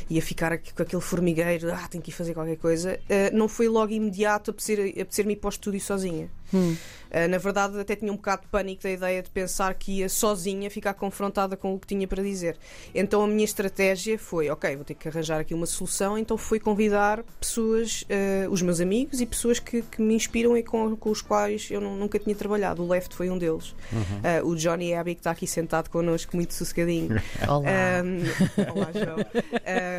e 0.10 0.18
a 0.18 0.22
ficar 0.22 0.54
aqui, 0.54 0.74
com 0.74 0.82
aquele 0.82 1.02
formigueiro, 1.02 1.74
ah, 1.74 1.88
tenho 1.90 2.04
que 2.04 2.10
ir 2.10 2.14
fazer 2.14 2.34
qualquer 2.34 2.58
coisa, 2.58 3.00
uh, 3.10 3.36
não 3.36 3.48
foi 3.48 3.68
logo 3.68 3.92
imediato 3.92 4.52
apetecer-me 4.52 5.02
apetecer 5.02 5.30
ir 5.30 5.36
para 5.36 5.48
o 5.48 5.50
estúdio 5.50 5.82
sozinha. 5.82 6.30
Hum. 6.54 6.76
Uh, 7.12 7.28
na 7.28 7.38
verdade, 7.38 7.78
até 7.78 7.94
tinha 7.94 8.12
um 8.12 8.16
bocado 8.16 8.44
de 8.44 8.48
pânico 8.48 8.84
da 8.84 8.90
ideia 8.90 9.22
de 9.22 9.30
pensar 9.30 9.74
que 9.74 10.00
ia 10.00 10.08
sozinha 10.08 10.72
ficar 10.72 10.94
confrontada 10.94 11.58
com 11.58 11.76
o 11.76 11.80
que 11.80 11.86
tinha 11.88 12.08
para 12.08 12.24
dizer. 12.24 12.58
Então 12.96 13.22
a 13.22 13.28
minha 13.28 13.44
estratégia 13.44 14.18
foi: 14.18 14.50
ok, 14.50 14.76
vou 14.78 14.86
ter 14.86 14.94
que 14.94 15.10
arranjar 15.10 15.42
aqui 15.42 15.54
uma 15.54 15.66
solução. 15.66 16.18
Então 16.18 16.38
fui 16.38 16.58
convidar 16.58 17.22
pessoas, 17.40 18.04
uh, 18.04 18.50
os 18.50 18.62
meus 18.62 18.80
amigos 18.80 19.20
e 19.20 19.26
pessoas 19.26 19.60
que, 19.60 19.82
que 19.82 20.02
me 20.02 20.16
inspiram 20.16 20.56
e 20.56 20.64
com, 20.64 20.96
com 20.96 21.10
os 21.10 21.22
quais 21.22 21.70
eu 21.70 21.82
não, 21.82 21.98
nunca 21.98 22.18
tinha 22.18 22.36
trabalhado. 22.36 22.82
O 22.82 22.88
Left 22.88 23.14
foi 23.14 23.30
um 23.30 23.38
deles. 23.38 23.76
Uhum. 23.92 24.48
Uh, 24.48 24.48
o 24.48 24.56
Johnny 24.56 24.94
Abbey, 24.94 25.16
que 25.16 25.20
está 25.20 25.32
aqui 25.32 25.46
sentado 25.46 25.90
connosco, 25.90 26.34
muito 26.38 26.54
sossegadinho. 26.54 27.22
Olá. 27.46 27.62
Um, 28.04 28.78
olá, 28.78 28.92
João. 28.94 29.18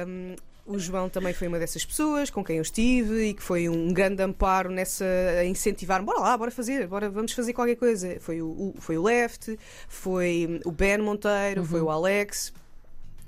Um, 0.09 0.52
o 0.65 0.79
João 0.79 1.09
também 1.09 1.33
foi 1.33 1.49
uma 1.49 1.59
dessas 1.59 1.85
pessoas 1.85 2.31
com 2.31 2.45
quem 2.45 2.57
eu 2.57 2.63
estive 2.63 3.29
e 3.29 3.35
que 3.35 3.43
foi 3.43 3.69
um 3.69 3.93
grande 3.93 4.23
amparo 4.23 4.71
nessa 4.71 5.05
a 5.41 5.45
incentivar-me. 5.45 6.07
Bora 6.07 6.21
lá, 6.21 6.37
bora 6.37 6.51
fazer, 6.51 6.87
bora, 6.87 7.11
vamos 7.11 7.33
fazer 7.33 7.53
qualquer 7.53 7.77
coisa. 7.77 8.17
Foi 8.21 8.41
o, 8.41 8.47
o 8.49 8.75
foi 8.79 8.97
o 8.97 9.03
Left, 9.03 9.59
foi 9.89 10.61
o 10.65 10.71
Ben 10.71 10.99
Monteiro, 10.99 11.63
uhum. 11.63 11.67
foi 11.67 11.81
o 11.81 11.91
Alex. 11.91 12.53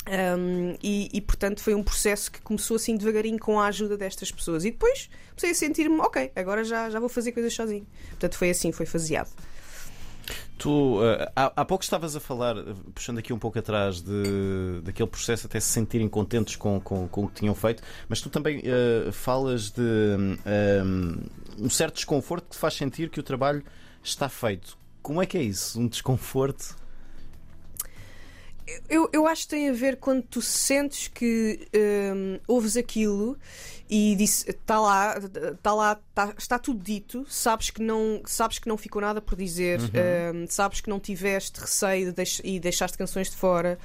Um, 0.07 0.77
e, 0.83 1.09
e, 1.15 1.21
portanto 1.23 1.63
foi 1.63 1.75
um 1.75 1.83
processo 1.83 2.31
que 2.31 2.39
começou 2.43 2.77
assim 2.77 2.95
devagarinho 2.95 3.39
com 3.39 3.59
a 3.59 3.67
ajuda 3.67 3.97
destas 3.97 4.31
pessoas. 4.31 4.65
E 4.65 4.71
depois 4.71 5.09
comecei 5.31 5.51
a 5.51 5.55
sentir-me, 5.55 5.99
ok, 6.01 6.31
agora 6.37 6.63
já, 6.63 6.91
já 6.91 7.01
vou 7.01 7.09
fazer 7.09 7.33
coisas 7.33 7.53
sozinho. 7.53 7.87
Portanto 8.11 8.37
foi 8.37 8.51
assim, 8.51 8.71
foi 8.71 8.87
faseado. 8.87 9.31
Tu, 10.57 10.71
uh, 10.71 11.31
há, 11.35 11.53
há, 11.57 11.65
pouco 11.65 11.85
estavas 11.85 12.17
a 12.17 12.21
falar, 12.21 12.55
puxando 12.95 13.19
aqui 13.19 13.33
um 13.33 13.39
pouco 13.39 13.59
atrás, 13.59 14.01
de, 14.01 14.81
daquele 14.83 15.09
processo 15.09 15.47
até 15.47 15.61
se 15.61 15.69
sentirem 15.69 16.09
contentes 16.09 16.57
com, 16.57 16.81
com, 16.81 17.09
com 17.09 17.25
o 17.25 17.29
que 17.29 17.35
tinham 17.35 17.55
feito, 17.55 17.83
mas 18.09 18.21
tu 18.21 18.31
também 18.31 18.61
uh, 18.61 19.13
falas 19.13 19.71
de 19.71 19.83
um, 19.83 21.67
um 21.67 21.71
certo 21.71 21.97
desconforto 21.97 22.45
que 22.45 22.51
te 22.51 22.59
faz 22.59 22.75
sentir 22.75 23.11
que 23.11 23.21
o 23.21 23.23
trabalho 23.23 23.63
está 24.03 24.29
feito. 24.29 24.79
Como 25.03 25.21
é 25.21 25.27
que 25.27 25.37
é 25.37 25.43
isso? 25.43 25.79
Um 25.79 25.87
desconforto? 25.87 26.77
Eu, 28.89 29.11
eu 29.13 29.27
acho 29.27 29.43
que 29.43 29.49
tem 29.49 29.69
a 29.69 29.73
ver 29.73 29.97
quando 29.97 30.23
tu 30.23 30.41
sentes 30.41 31.09
que 31.09 31.69
um, 31.75 32.41
ouves 32.49 32.77
aquilo 32.79 33.37
e 33.89 34.17
disse 34.17 34.49
está 34.51 34.81
lá 34.81 35.19
está 35.19 35.75
lá 35.75 36.01
tá, 36.15 36.35
está 36.39 36.59
tudo 36.59 36.83
dito. 36.83 37.27
Sabes 37.29 37.71
que 37.71 37.83
não 37.83 38.23
sabes 38.25 38.59
que 38.59 38.69
não 38.69 38.79
ficou 38.79 39.03
nada 39.03 39.21
por 39.21 39.37
dizer. 39.37 39.81
Uhum. 39.81 40.45
um, 40.45 40.47
sabes 40.49 40.81
que 40.81 40.89
não 40.89 40.99
tiveste 40.99 41.61
receio 41.61 42.07
de 42.07 42.13
deix 42.13 42.41
e 42.43 42.59
deixaste 42.59 42.97
canções 42.97 43.31
de 43.31 43.37
fora. 43.37 43.79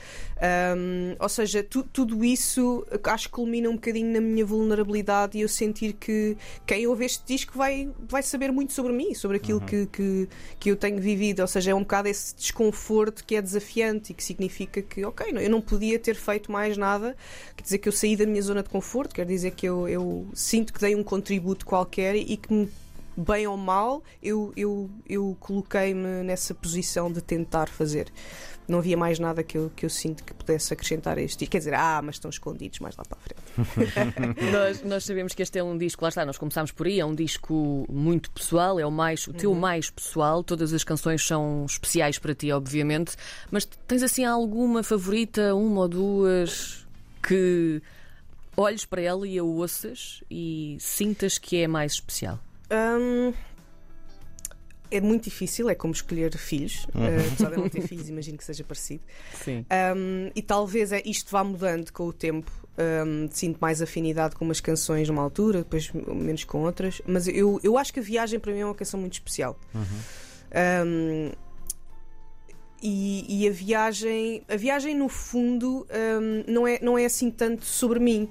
Um, 0.77 1.15
ou 1.19 1.27
seja 1.27 1.61
tu, 1.63 1.83
tudo 1.83 2.23
isso 2.23 2.85
acho 3.03 3.27
que 3.27 3.33
culmina 3.33 3.69
um 3.69 3.75
bocadinho 3.75 4.13
na 4.13 4.21
minha 4.21 4.45
vulnerabilidade 4.45 5.37
e 5.37 5.41
eu 5.41 5.49
sentir 5.49 5.93
que 5.93 6.37
quem 6.65 6.87
ouve 6.87 7.05
este 7.05 7.25
disco 7.25 7.57
vai 7.57 7.89
vai 8.07 8.23
saber 8.23 8.51
muito 8.51 8.71
sobre 8.73 8.93
mim 8.93 9.13
sobre 9.13 9.37
aquilo 9.37 9.59
uhum. 9.59 9.65
que, 9.65 9.85
que 9.87 10.29
que 10.59 10.71
eu 10.71 10.77
tenho 10.77 10.99
vivido. 11.01 11.41
Ou 11.41 11.47
seja 11.47 11.71
é 11.71 11.75
um 11.75 11.81
bocado 11.81 12.07
esse 12.07 12.35
desconforto 12.35 13.25
que 13.25 13.35
é 13.35 13.41
desafiante 13.41 14.13
e 14.13 14.15
que 14.15 14.23
significa 14.23 14.81
que 14.81 15.03
ok 15.03 15.33
eu 15.41 15.49
não 15.49 15.59
podia 15.59 15.99
ter 15.99 16.15
feito 16.15 16.49
mais 16.49 16.77
nada. 16.77 17.17
Quer 17.57 17.63
dizer 17.63 17.77
que 17.79 17.89
eu 17.89 17.93
saí 17.93 18.15
da 18.15 18.25
minha 18.25 18.41
zona 18.41 18.63
de 18.63 18.69
conforto 18.69 19.13
quer 19.13 19.25
dizer 19.25 19.51
que 19.51 19.65
eu 19.65 19.88
eu 19.89 20.27
sinto 20.33 20.73
que 20.73 20.79
dei 20.79 20.95
um 20.95 21.03
contributo 21.03 21.65
qualquer 21.65 22.15
e 22.15 22.37
que, 22.37 22.69
bem 23.15 23.47
ou 23.47 23.57
mal, 23.57 24.03
eu, 24.21 24.53
eu, 24.55 24.89
eu 25.07 25.35
coloquei-me 25.39 26.23
nessa 26.23 26.53
posição 26.53 27.11
de 27.11 27.21
tentar 27.21 27.67
fazer. 27.69 28.11
Não 28.67 28.77
havia 28.77 28.95
mais 28.95 29.17
nada 29.17 29.41
que 29.41 29.57
eu, 29.57 29.71
que 29.75 29.83
eu 29.83 29.89
sinto 29.89 30.23
que 30.23 30.31
pudesse 30.31 30.71
acrescentar 30.71 31.17
a 31.17 31.21
este. 31.21 31.47
Quer 31.47 31.57
dizer, 31.57 31.73
ah, 31.73 32.01
mas 32.03 32.15
estão 32.15 32.29
escondidos 32.29 32.77
mais 32.79 32.95
lá 32.95 33.03
para 33.03 33.17
a 33.17 33.65
frente. 33.65 34.41
nós, 34.51 34.83
nós, 34.83 35.03
sabemos 35.03 35.33
que 35.33 35.41
este 35.41 35.57
é 35.57 35.63
um 35.63 35.75
disco, 35.75 36.03
lá 36.03 36.09
está, 36.09 36.23
nós 36.23 36.37
começámos 36.37 36.71
por 36.71 36.85
aí, 36.85 36.99
é 36.99 37.05
um 37.05 37.15
disco 37.15 37.87
muito 37.89 38.29
pessoal, 38.29 38.79
é 38.79 38.85
o, 38.85 38.91
mais, 38.91 39.27
o 39.27 39.33
teu 39.33 39.51
uhum. 39.51 39.59
mais 39.59 39.89
pessoal. 39.89 40.43
Todas 40.43 40.71
as 40.71 40.83
canções 40.83 41.25
são 41.25 41.65
especiais 41.67 42.19
para 42.19 42.35
ti, 42.35 42.51
obviamente. 42.51 43.15
Mas 43.49 43.65
tens 43.65 44.03
assim 44.03 44.23
alguma 44.23 44.83
favorita, 44.83 45.55
uma 45.55 45.81
ou 45.81 45.87
duas, 45.87 46.85
que 47.23 47.81
olhes 48.59 48.85
para 48.85 49.01
ela 49.01 49.27
e 49.27 49.39
a 49.39 49.43
ouças 49.43 50.23
e 50.29 50.77
sintas 50.79 51.37
que 51.37 51.57
é 51.57 51.67
mais 51.67 51.93
especial? 51.93 52.39
Um, 52.69 53.33
é 54.91 54.99
muito 54.99 55.25
difícil, 55.25 55.69
é 55.69 55.75
como 55.75 55.93
escolher 55.93 56.35
filhos. 56.35 56.85
Uhum. 56.93 57.01
Uh, 57.01 57.27
apesar 57.31 57.49
de 57.49 57.55
eu 57.55 57.61
não 57.61 57.69
ter 57.69 57.81
filhos, 57.87 58.09
imagino 58.09 58.37
que 58.37 58.43
seja 58.43 58.63
parecido. 58.63 59.03
Sim. 59.33 59.65
Um, 59.95 60.31
e 60.35 60.41
talvez 60.41 60.91
é, 60.91 61.01
isto 61.05 61.31
vá 61.31 61.43
mudando 61.43 61.91
com 61.91 62.07
o 62.07 62.13
tempo. 62.13 62.51
Um, 62.77 63.29
sinto 63.31 63.57
mais 63.59 63.81
afinidade 63.81 64.35
com 64.35 64.45
umas 64.45 64.61
canções 64.61 65.07
numa 65.09 65.21
altura, 65.21 65.59
depois 65.59 65.91
menos 65.91 66.43
com 66.43 66.63
outras. 66.63 67.01
Mas 67.05 67.27
eu, 67.27 67.59
eu 67.63 67.77
acho 67.77 67.93
que 67.93 67.99
a 67.99 68.03
viagem 68.03 68.39
para 68.39 68.51
mim 68.51 68.59
é 68.59 68.65
uma 68.65 68.75
canção 68.75 68.99
muito 68.99 69.13
especial. 69.13 69.59
Uhum. 69.73 69.81
Um, 70.85 71.31
e, 72.81 73.43
e, 73.43 73.47
a 73.47 73.51
viagem, 73.51 74.43
a 74.47 74.55
viagem 74.55 74.95
no 74.95 75.09
fundo 75.09 75.85
um, 75.89 76.51
não, 76.51 76.67
é, 76.67 76.79
não 76.81 76.97
é 76.97 77.05
assim 77.05 77.29
tanto 77.31 77.65
sobre 77.65 77.99
mim. 77.99 78.29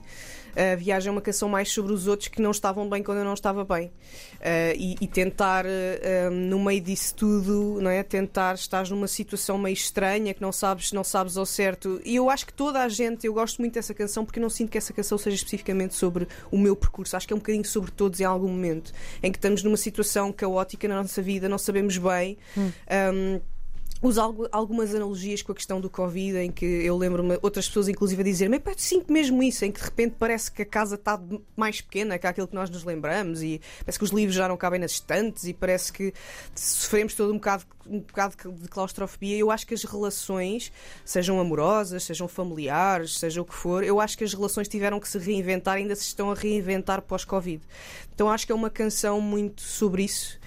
A 0.58 0.74
viagem 0.74 1.08
é 1.08 1.12
uma 1.12 1.20
canção 1.20 1.48
mais 1.48 1.70
sobre 1.70 1.92
os 1.92 2.08
outros 2.08 2.28
que 2.28 2.42
não 2.42 2.50
estavam 2.50 2.88
bem 2.90 3.00
quando 3.00 3.18
eu 3.18 3.24
não 3.24 3.34
estava 3.34 3.64
bem. 3.64 3.86
Uh, 3.86 4.74
e, 4.76 4.96
e, 5.00 5.06
tentar, 5.06 5.64
uh, 5.64 6.30
no 6.30 6.58
meio 6.58 6.80
disso 6.80 7.14
tudo, 7.14 7.78
não 7.80 7.88
é? 7.88 8.02
tentar 8.02 8.56
estar 8.56 8.88
numa 8.88 9.06
situação 9.06 9.56
meio 9.56 9.74
estranha 9.74 10.34
que 10.34 10.42
não 10.42 10.50
sabes, 10.50 10.90
não 10.90 11.04
sabes 11.04 11.36
ao 11.36 11.46
certo. 11.46 12.00
E 12.04 12.16
eu 12.16 12.28
acho 12.28 12.44
que 12.44 12.52
toda 12.52 12.82
a 12.82 12.88
gente, 12.88 13.24
eu 13.24 13.34
gosto 13.34 13.58
muito 13.58 13.74
dessa 13.74 13.94
canção 13.94 14.24
porque 14.24 14.40
eu 14.40 14.42
não 14.42 14.50
sinto 14.50 14.70
que 14.70 14.78
essa 14.78 14.92
canção 14.92 15.16
seja 15.16 15.36
especificamente 15.36 15.94
sobre 15.94 16.26
o 16.50 16.58
meu 16.58 16.74
percurso. 16.74 17.16
Acho 17.16 17.26
que 17.28 17.32
é 17.32 17.36
um 17.36 17.40
bocadinho 17.40 17.64
sobre 17.64 17.92
todos 17.92 18.20
em 18.20 18.24
algum 18.24 18.48
momento 18.48 18.92
em 19.22 19.30
que 19.30 19.38
estamos 19.38 19.62
numa 19.62 19.76
situação 19.76 20.32
caótica 20.32 20.88
na 20.88 20.96
nossa 20.96 21.22
vida, 21.22 21.48
não 21.48 21.58
sabemos 21.58 21.96
bem. 21.98 22.36
Hum. 22.56 22.72
Um, 23.14 23.40
uso 24.00 24.48
algumas 24.52 24.94
analogias 24.94 25.42
com 25.42 25.52
a 25.52 25.54
questão 25.54 25.80
do 25.80 25.90
Covid, 25.90 26.38
em 26.38 26.50
que 26.50 26.64
eu 26.64 26.96
lembro-me 26.96 27.38
outras 27.42 27.66
pessoas, 27.66 27.88
inclusive, 27.88 28.20
a 28.20 28.24
dizer: 28.24 28.48
Mas 28.48 28.62
sinto 28.76 29.12
mesmo 29.12 29.42
isso, 29.42 29.64
em 29.64 29.72
que 29.72 29.80
de 29.80 29.84
repente 29.84 30.16
parece 30.18 30.50
que 30.50 30.62
a 30.62 30.66
casa 30.66 30.94
está 30.94 31.20
mais 31.56 31.80
pequena 31.80 32.18
que 32.18 32.26
aquilo 32.26 32.46
que 32.46 32.54
nós 32.54 32.70
nos 32.70 32.84
lembramos, 32.84 33.42
e 33.42 33.60
parece 33.84 33.98
que 33.98 34.04
os 34.04 34.10
livros 34.10 34.34
já 34.34 34.48
não 34.48 34.56
cabem 34.56 34.80
nas 34.80 34.92
estantes, 34.92 35.44
e 35.44 35.52
parece 35.52 35.92
que 35.92 36.12
sofremos 36.54 37.14
todo 37.14 37.32
um 37.32 37.36
bocado, 37.36 37.64
um 37.86 38.00
bocado 38.00 38.36
de 38.52 38.68
claustrofobia. 38.68 39.36
Eu 39.36 39.50
acho 39.50 39.66
que 39.66 39.74
as 39.74 39.82
relações, 39.84 40.72
sejam 41.04 41.40
amorosas, 41.40 42.04
sejam 42.04 42.28
familiares, 42.28 43.18
seja 43.18 43.42
o 43.42 43.44
que 43.44 43.54
for, 43.54 43.82
eu 43.82 44.00
acho 44.00 44.16
que 44.16 44.24
as 44.24 44.32
relações 44.32 44.68
tiveram 44.68 45.00
que 45.00 45.08
se 45.08 45.18
reinventar, 45.18 45.76
ainda 45.76 45.94
se 45.96 46.02
estão 46.02 46.30
a 46.30 46.34
reinventar 46.34 47.02
pós-Covid. 47.02 47.62
Então 48.14 48.28
acho 48.30 48.46
que 48.46 48.52
é 48.52 48.54
uma 48.54 48.70
canção 48.70 49.20
muito 49.20 49.62
sobre 49.62 50.04
isso 50.04 50.38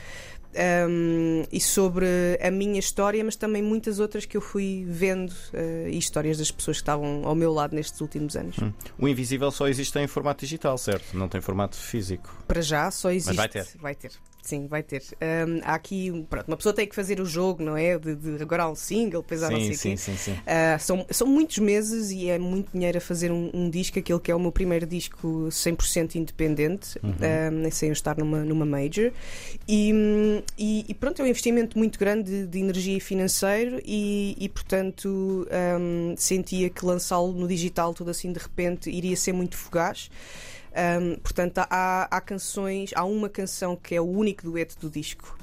um, 0.89 1.43
e 1.51 1.59
sobre 1.59 2.05
a 2.41 2.51
minha 2.51 2.79
história, 2.79 3.23
mas 3.23 3.35
também 3.35 3.61
muitas 3.61 3.99
outras 3.99 4.25
que 4.25 4.35
eu 4.35 4.41
fui 4.41 4.85
vendo 4.87 5.31
uh, 5.31 5.87
e 5.89 5.97
histórias 5.97 6.37
das 6.37 6.51
pessoas 6.51 6.77
que 6.77 6.83
estavam 6.83 7.21
ao 7.25 7.35
meu 7.35 7.53
lado 7.53 7.75
nestes 7.75 7.99
últimos 8.01 8.35
anos. 8.35 8.57
Hum. 8.59 8.71
O 8.97 9.07
Invisível 9.07 9.51
só 9.51 9.67
existe 9.67 9.97
em 9.99 10.07
formato 10.07 10.41
digital, 10.45 10.77
certo? 10.77 11.17
Não 11.17 11.27
tem 11.27 11.41
formato 11.41 11.77
físico. 11.77 12.35
Para 12.47 12.61
já 12.61 12.89
só 12.91 13.11
existe. 13.11 13.27
Mas 13.27 13.37
vai 13.37 13.49
ter. 13.49 13.67
Vai 13.79 13.95
ter. 13.95 14.11
Sim, 14.41 14.65
vai 14.67 14.81
ter. 14.81 15.03
Um, 15.21 15.61
há 15.63 15.75
aqui, 15.75 16.25
pronto, 16.29 16.47
uma 16.47 16.57
pessoa 16.57 16.73
tem 16.73 16.87
que 16.87 16.95
fazer 16.95 17.21
o 17.21 17.25
jogo, 17.25 17.63
não 17.63 17.77
é? 17.77 17.97
De, 17.97 18.15
de 18.15 18.41
agora 18.41 18.63
há 18.63 18.69
um 18.69 18.75
single, 18.75 19.21
depois 19.21 19.43
há 19.43 19.47
sim, 19.47 19.53
não 19.53 19.61
sei 19.61 19.75
sim, 19.75 19.95
sim, 19.95 20.17
sim. 20.17 20.31
Uh, 20.31 20.79
são, 20.79 21.05
são 21.11 21.27
muitos 21.27 21.59
meses 21.59 22.11
e 22.11 22.29
é 22.29 22.39
muito 22.39 22.71
dinheiro 22.73 22.97
a 22.97 23.01
fazer 23.01 23.31
um, 23.31 23.51
um 23.53 23.69
disco, 23.69 23.99
aquele 23.99 24.19
que 24.19 24.31
é 24.31 24.35
o 24.35 24.39
meu 24.39 24.51
primeiro 24.51 24.87
disco 24.87 25.47
100% 25.49 26.15
independente, 26.15 26.99
uhum. 27.03 27.65
um, 27.67 27.71
sem 27.71 27.89
eu 27.89 27.93
estar 27.93 28.17
numa, 28.17 28.43
numa 28.43 28.65
major. 28.65 29.11
E, 29.67 29.93
e, 30.57 30.85
e, 30.89 30.93
pronto, 30.95 31.21
é 31.21 31.25
um 31.25 31.27
investimento 31.27 31.77
muito 31.77 31.99
grande 31.99 32.31
de, 32.31 32.47
de 32.47 32.59
energia 32.59 32.97
e 32.97 32.99
financeiro 32.99 33.79
e, 33.85 34.35
e 34.39 34.49
portanto, 34.49 35.47
sentia 36.17 36.69
que 36.69 36.83
lançá-lo 36.83 37.31
no 37.31 37.47
digital, 37.47 37.93
tudo 37.93 38.09
assim 38.09 38.33
de 38.33 38.39
repente, 38.39 38.89
iria 38.89 39.15
ser 39.15 39.33
muito 39.33 39.55
fugaz. 39.55 40.09
Um, 40.71 41.19
portanto, 41.19 41.59
há, 41.69 42.07
há 42.09 42.21
canções, 42.21 42.91
há 42.95 43.03
uma 43.03 43.27
canção 43.27 43.75
que 43.75 43.93
é 43.93 44.01
o 44.01 44.05
único 44.05 44.43
dueto 44.43 44.79
do 44.79 44.89
disco 44.89 45.37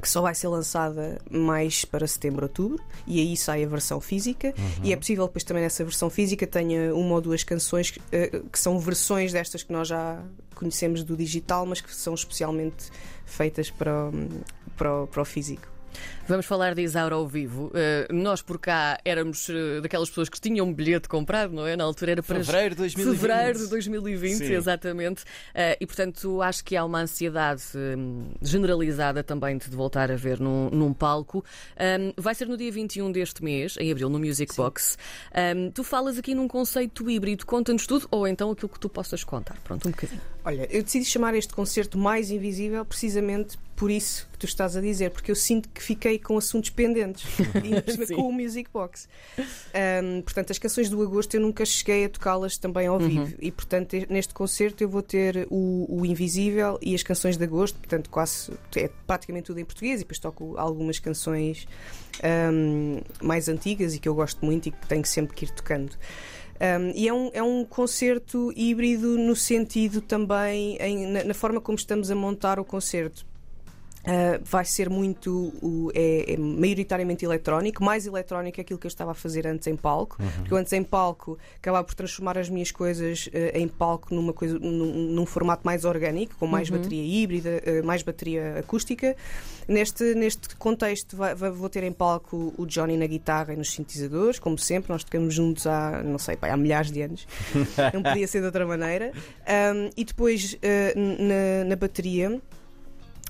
que 0.00 0.08
só 0.08 0.20
vai 0.20 0.34
ser 0.34 0.48
lançada 0.48 1.18
mais 1.30 1.84
para 1.84 2.06
setembro, 2.06 2.44
outubro, 2.44 2.82
e 3.06 3.20
aí 3.20 3.36
sai 3.36 3.64
a 3.64 3.66
versão 3.66 4.00
física. 4.00 4.48
Uhum. 4.56 4.84
E 4.84 4.92
é 4.92 4.96
possível 4.96 5.26
depois 5.26 5.42
também 5.42 5.62
nessa 5.62 5.82
versão 5.82 6.10
física 6.10 6.46
tenha 6.46 6.94
uma 6.94 7.14
ou 7.14 7.20
duas 7.20 7.42
canções 7.42 7.90
que, 7.90 7.98
uh, 7.98 8.48
que 8.50 8.58
são 8.58 8.78
versões 8.78 9.32
destas 9.32 9.62
que 9.62 9.72
nós 9.72 9.88
já 9.88 10.22
conhecemos 10.54 11.02
do 11.02 11.16
digital, 11.16 11.66
mas 11.66 11.80
que 11.80 11.94
são 11.94 12.14
especialmente 12.14 12.90
feitas 13.24 13.70
para, 13.70 14.10
para, 14.76 15.06
para 15.06 15.22
o 15.22 15.24
físico. 15.24 15.75
Vamos 16.28 16.44
falar 16.44 16.74
de 16.74 16.82
Isaura 16.82 17.14
ao 17.14 17.26
vivo. 17.26 17.66
Uh, 17.66 18.12
nós 18.12 18.42
por 18.42 18.58
cá 18.58 18.98
éramos 19.04 19.48
uh, 19.48 19.80
daquelas 19.80 20.08
pessoas 20.08 20.28
que 20.28 20.40
tinham 20.40 20.66
um 20.66 20.74
bilhete 20.74 21.08
comprado, 21.08 21.52
não 21.52 21.66
é? 21.66 21.76
Na 21.76 21.84
altura 21.84 22.12
era 22.12 22.22
para 22.22 22.42
fevereiro 22.42 22.74
de 22.74 22.78
2020. 22.78 23.20
Fevereiro 23.20 23.58
de 23.58 23.68
2020, 23.68 24.34
Sim. 24.34 24.52
exatamente. 24.52 25.22
Uh, 25.22 25.76
e 25.80 25.86
portanto 25.86 26.42
acho 26.42 26.64
que 26.64 26.76
há 26.76 26.84
uma 26.84 27.00
ansiedade 27.00 27.62
generalizada 28.42 29.22
também 29.22 29.56
de 29.56 29.70
voltar 29.70 30.10
a 30.10 30.16
ver 30.16 30.40
num, 30.40 30.68
num 30.70 30.92
palco. 30.92 31.44
Um, 31.78 32.12
vai 32.16 32.34
ser 32.34 32.48
no 32.48 32.56
dia 32.56 32.72
21 32.72 33.12
deste 33.12 33.44
mês, 33.44 33.76
em 33.78 33.90
abril, 33.90 34.08
no 34.08 34.18
Music 34.18 34.52
Sim. 34.52 34.62
Box. 34.62 34.98
Um, 35.56 35.70
tu 35.70 35.84
falas 35.84 36.18
aqui 36.18 36.34
num 36.34 36.48
conceito 36.48 37.08
híbrido, 37.08 37.46
conta-nos 37.46 37.86
tudo 37.86 38.08
ou 38.10 38.26
então 38.26 38.50
aquilo 38.50 38.68
que 38.68 38.80
tu 38.80 38.88
possas 38.88 39.22
contar. 39.22 39.56
Pronto, 39.62 39.86
um 39.86 39.90
bocadinho. 39.90 40.20
Olha, 40.46 40.68
eu 40.70 40.80
decidi 40.80 41.04
chamar 41.04 41.34
este 41.34 41.52
concerto 41.52 41.98
mais 41.98 42.30
invisível 42.30 42.84
precisamente 42.84 43.58
por 43.74 43.90
isso 43.90 44.28
que 44.32 44.38
tu 44.38 44.46
estás 44.46 44.76
a 44.76 44.80
dizer, 44.80 45.10
porque 45.10 45.28
eu 45.28 45.34
sinto 45.34 45.68
que 45.68 45.82
fiquei 45.82 46.20
com 46.20 46.38
assuntos 46.38 46.70
pendentes 46.70 47.26
com 48.14 48.28
o 48.28 48.32
Music 48.32 48.70
Box. 48.72 49.08
Um, 49.36 50.22
portanto, 50.22 50.52
as 50.52 50.58
canções 50.58 50.88
do 50.88 51.02
agosto 51.02 51.34
eu 51.34 51.40
nunca 51.40 51.66
cheguei 51.66 52.04
a 52.04 52.08
tocá-las 52.08 52.56
também 52.56 52.86
ao 52.86 52.96
vivo 52.96 53.24
uhum. 53.24 53.34
e, 53.40 53.50
portanto, 53.50 53.96
neste 54.08 54.32
concerto 54.32 54.84
eu 54.84 54.88
vou 54.88 55.02
ter 55.02 55.48
o, 55.50 56.00
o, 56.00 56.06
Invisível 56.06 56.78
e 56.80 56.94
as 56.94 57.02
canções 57.02 57.36
de 57.36 57.42
agosto, 57.42 57.76
portanto, 57.80 58.08
quase 58.08 58.52
é 58.76 58.88
praticamente 59.04 59.46
tudo 59.46 59.58
em 59.58 59.64
português 59.64 59.96
e 59.96 60.04
depois 60.04 60.20
toco 60.20 60.54
algumas 60.56 61.00
canções 61.00 61.66
um, 62.52 63.00
mais 63.20 63.48
antigas 63.48 63.96
e 63.96 63.98
que 63.98 64.08
eu 64.08 64.14
gosto 64.14 64.44
muito 64.44 64.68
e 64.68 64.70
que 64.70 64.86
tenho 64.86 65.04
sempre 65.04 65.34
que 65.34 65.44
ir 65.44 65.50
tocando. 65.50 65.92
Um, 66.60 66.92
e 66.94 67.08
é 67.08 67.12
um, 67.12 67.30
é 67.34 67.42
um 67.42 67.64
concerto 67.64 68.52
híbrido 68.56 69.18
no 69.18 69.36
sentido 69.36 70.00
também 70.00 70.76
em, 70.80 71.06
na, 71.06 71.24
na, 71.24 71.34
forma 71.34 71.60
como 71.60 71.76
estamos 71.76 72.10
a 72.10 72.14
montar 72.14 72.58
o 72.58 72.64
concerto 72.64 73.26
Uh, 74.06 74.40
vai 74.44 74.64
ser 74.64 74.88
muito 74.88 75.52
o, 75.60 75.90
é, 75.92 76.34
é, 76.34 76.36
maioritariamente 76.36 77.24
eletrónico, 77.24 77.82
mais 77.82 78.06
eletrónico 78.06 78.60
é 78.60 78.62
aquilo 78.62 78.78
que 78.78 78.86
eu 78.86 78.88
estava 78.88 79.10
a 79.10 79.14
fazer 79.14 79.48
antes 79.48 79.66
em 79.66 79.74
palco, 79.74 80.22
uhum. 80.22 80.30
porque 80.30 80.54
eu 80.54 80.56
antes 80.58 80.72
em 80.72 80.84
palco 80.84 81.36
acabava 81.56 81.82
por 81.82 81.92
transformar 81.96 82.38
as 82.38 82.48
minhas 82.48 82.70
coisas 82.70 83.26
uh, 83.26 83.58
em 83.58 83.66
palco 83.66 84.14
numa 84.14 84.32
coisa, 84.32 84.60
num, 84.60 85.10
num, 85.10 85.26
formato 85.26 85.62
mais 85.66 85.84
orgânico, 85.84 86.36
com 86.38 86.46
mais 86.46 86.70
uhum. 86.70 86.76
bateria 86.76 87.02
híbrida, 87.02 87.60
uh, 87.66 87.84
mais 87.84 88.04
bateria 88.04 88.60
acústica. 88.60 89.16
Neste, 89.66 90.14
neste 90.14 90.54
contexto 90.54 91.16
vai, 91.16 91.34
vai, 91.34 91.50
vou 91.50 91.68
ter 91.68 91.82
em 91.82 91.90
palco 91.90 92.54
o 92.56 92.64
Johnny 92.64 92.96
na 92.96 93.08
guitarra 93.08 93.54
e 93.54 93.56
nos 93.56 93.72
sintetizadores, 93.72 94.38
como 94.38 94.56
sempre, 94.56 94.92
nós 94.92 95.02
tocamos 95.02 95.34
juntos 95.34 95.66
há, 95.66 96.00
não 96.04 96.18
sei, 96.18 96.38
há 96.40 96.56
milhares 96.56 96.92
de 96.92 97.02
anos, 97.02 97.26
não 97.92 98.04
podia 98.04 98.28
ser 98.28 98.38
de 98.38 98.46
outra 98.46 98.64
maneira. 98.64 99.10
Um, 99.74 99.90
e 99.96 100.04
depois 100.04 100.56
na, 100.94 101.64
na 101.64 101.74
bateria 101.74 102.40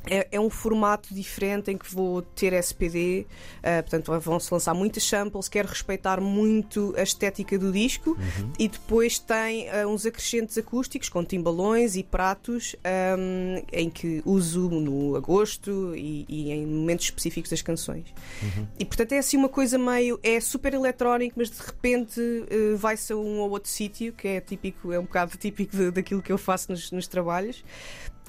é, 0.09 0.29
é, 0.33 0.41
um 0.41 0.49
formato 0.49 1.15
diferente 1.15 1.71
em 1.71 1.77
que 1.77 1.93
vou 1.93 2.23
ter 2.23 2.53
SPD, 2.53 3.27
uh, 3.59 3.83
portanto 3.83 4.21
vão-se 4.21 4.53
lançar 4.53 4.75
muitas 4.75 5.03
samples, 5.03 5.49
quero 5.49 5.69
respeitar 5.69 6.21
muito 6.21 6.95
a 6.97 7.03
estética 7.03 7.59
do 7.59 7.73
disco 7.73 8.11
uhum. 8.11 8.53
e 8.59 8.69
depois 8.69 9.19
tem 9.19 9.69
uh, 9.69 9.89
uns 9.89 10.07
acrescentos 10.07 10.57
acústicos 10.57 11.09
com 11.09 11.25
timbalões 11.25 11.97
e 11.97 12.03
pratos 12.03 12.77
um, 13.19 13.63
em 13.73 13.91
que 13.91 14.23
uso 14.25 14.69
no 14.69 15.17
agosto 15.17 15.95
e, 15.97 16.25
e, 16.29 16.53
em 16.53 16.67
momentos 16.67 17.07
específicos 17.07 17.51
das 17.51 17.63
canções. 17.63 18.07
Uhum. 18.43 18.67
E 18.79 18.85
portanto 18.85 19.13
é 19.13 19.19
assim 19.19 19.37
uma 19.37 19.49
coisa 19.49 19.79
meio. 19.79 20.19
é 20.23 20.41
super 20.41 20.75
eletrónico, 20.75 21.35
mas 21.39 21.51
de 21.51 21.61
repente 21.61 22.21
uh, 22.21 22.77
vai-se 22.77 23.13
a 23.13 23.17
um 23.17 23.41
ou 23.41 23.51
outro 23.51 23.71
sítio, 23.71 24.13
que 24.13 24.29
é 24.29 24.41
típico, 24.41 24.93
é 24.93 24.99
um 24.99 25.05
bocado 25.05 25.37
típico 25.39 25.77
de, 25.77 25.91
daquilo 25.91 26.23
que 26.23 26.33
eu 26.33 26.39
faço 26.39 26.71
nos, 26.71 26.91
nos 26.91 27.07
trabalhos 27.07 27.65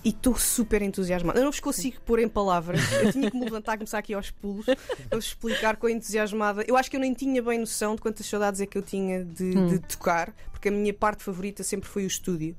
e 0.04 0.10
estou 0.10 0.36
super 0.38 0.82
entusiasmada. 0.82 1.40
Eu 1.40 1.44
não 1.44 1.52
vos 1.52 1.60
consigo 1.60 1.98
pôr 2.06 2.20
em 2.20 2.28
palavras. 2.28 2.82
Eu 2.94 3.12
tinha 3.12 3.30
que 3.30 3.38
me 3.38 3.44
levantar 3.44 3.76
e 3.76 3.78
começar 3.78 3.98
aqui 3.98 4.14
aos 4.14 4.32
pulos 4.32 4.66
a 4.70 5.16
vos 5.16 5.26
explicar 5.26 5.76
quão 5.76 5.92
entusiasmada. 5.92 6.64
Eu 6.68 6.78
acho 6.78 6.90
que 6.90 6.96
eu 6.96 7.02
nem 7.02 7.14
tinha 7.14 7.42
bem 7.42 7.60
noção 7.60 7.96
de 7.96 8.02
quantas 8.02 8.26
saudades 8.26 8.62
é 8.62 8.66
que 8.66 8.78
eu 8.78 8.82
tinha 8.82 9.24
de, 9.24 9.58
hum. 9.58 9.68
de 9.68 9.80
tocar, 9.80 10.34
porque 10.52 10.70
a 10.70 10.72
minha 10.72 10.94
parte 10.94 11.24
favorita 11.24 11.64
sempre 11.64 11.90
foi 11.90 12.04
o 12.04 12.08
estúdio. 12.08 12.56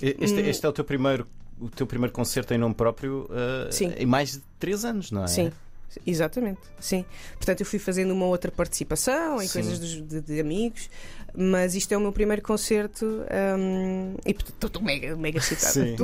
Este, 0.00 0.34
hum. 0.34 0.40
este 0.40 0.66
é 0.66 0.68
o 0.68 0.72
teu 0.72 0.84
primeiro 0.84 1.26
o 1.58 1.70
teu 1.70 1.86
primeiro 1.86 2.12
concerto 2.12 2.52
em 2.52 2.58
nome 2.58 2.74
próprio 2.74 3.30
uh, 3.30 3.94
em 3.96 4.04
mais 4.04 4.32
de 4.32 4.42
3 4.58 4.84
anos, 4.84 5.10
não 5.10 5.24
é? 5.24 5.26
Sim. 5.26 5.50
Exatamente, 6.06 6.60
sim. 6.80 7.04
Portanto, 7.34 7.60
eu 7.60 7.66
fui 7.66 7.78
fazendo 7.78 8.12
uma 8.12 8.26
outra 8.26 8.50
participação 8.50 9.40
em 9.40 9.46
sim. 9.46 9.52
coisas 9.52 9.78
de, 9.78 10.20
de, 10.20 10.40
amigos, 10.40 10.90
mas 11.34 11.74
isto 11.74 11.92
é 11.92 11.96
o 11.96 12.00
meu 12.00 12.12
primeiro 12.12 12.42
concerto 12.42 13.04
um, 13.06 14.14
e 14.24 14.30
estou 14.30 14.82
mega, 14.82 15.16
mega 15.16 15.38
excitada. 15.38 15.96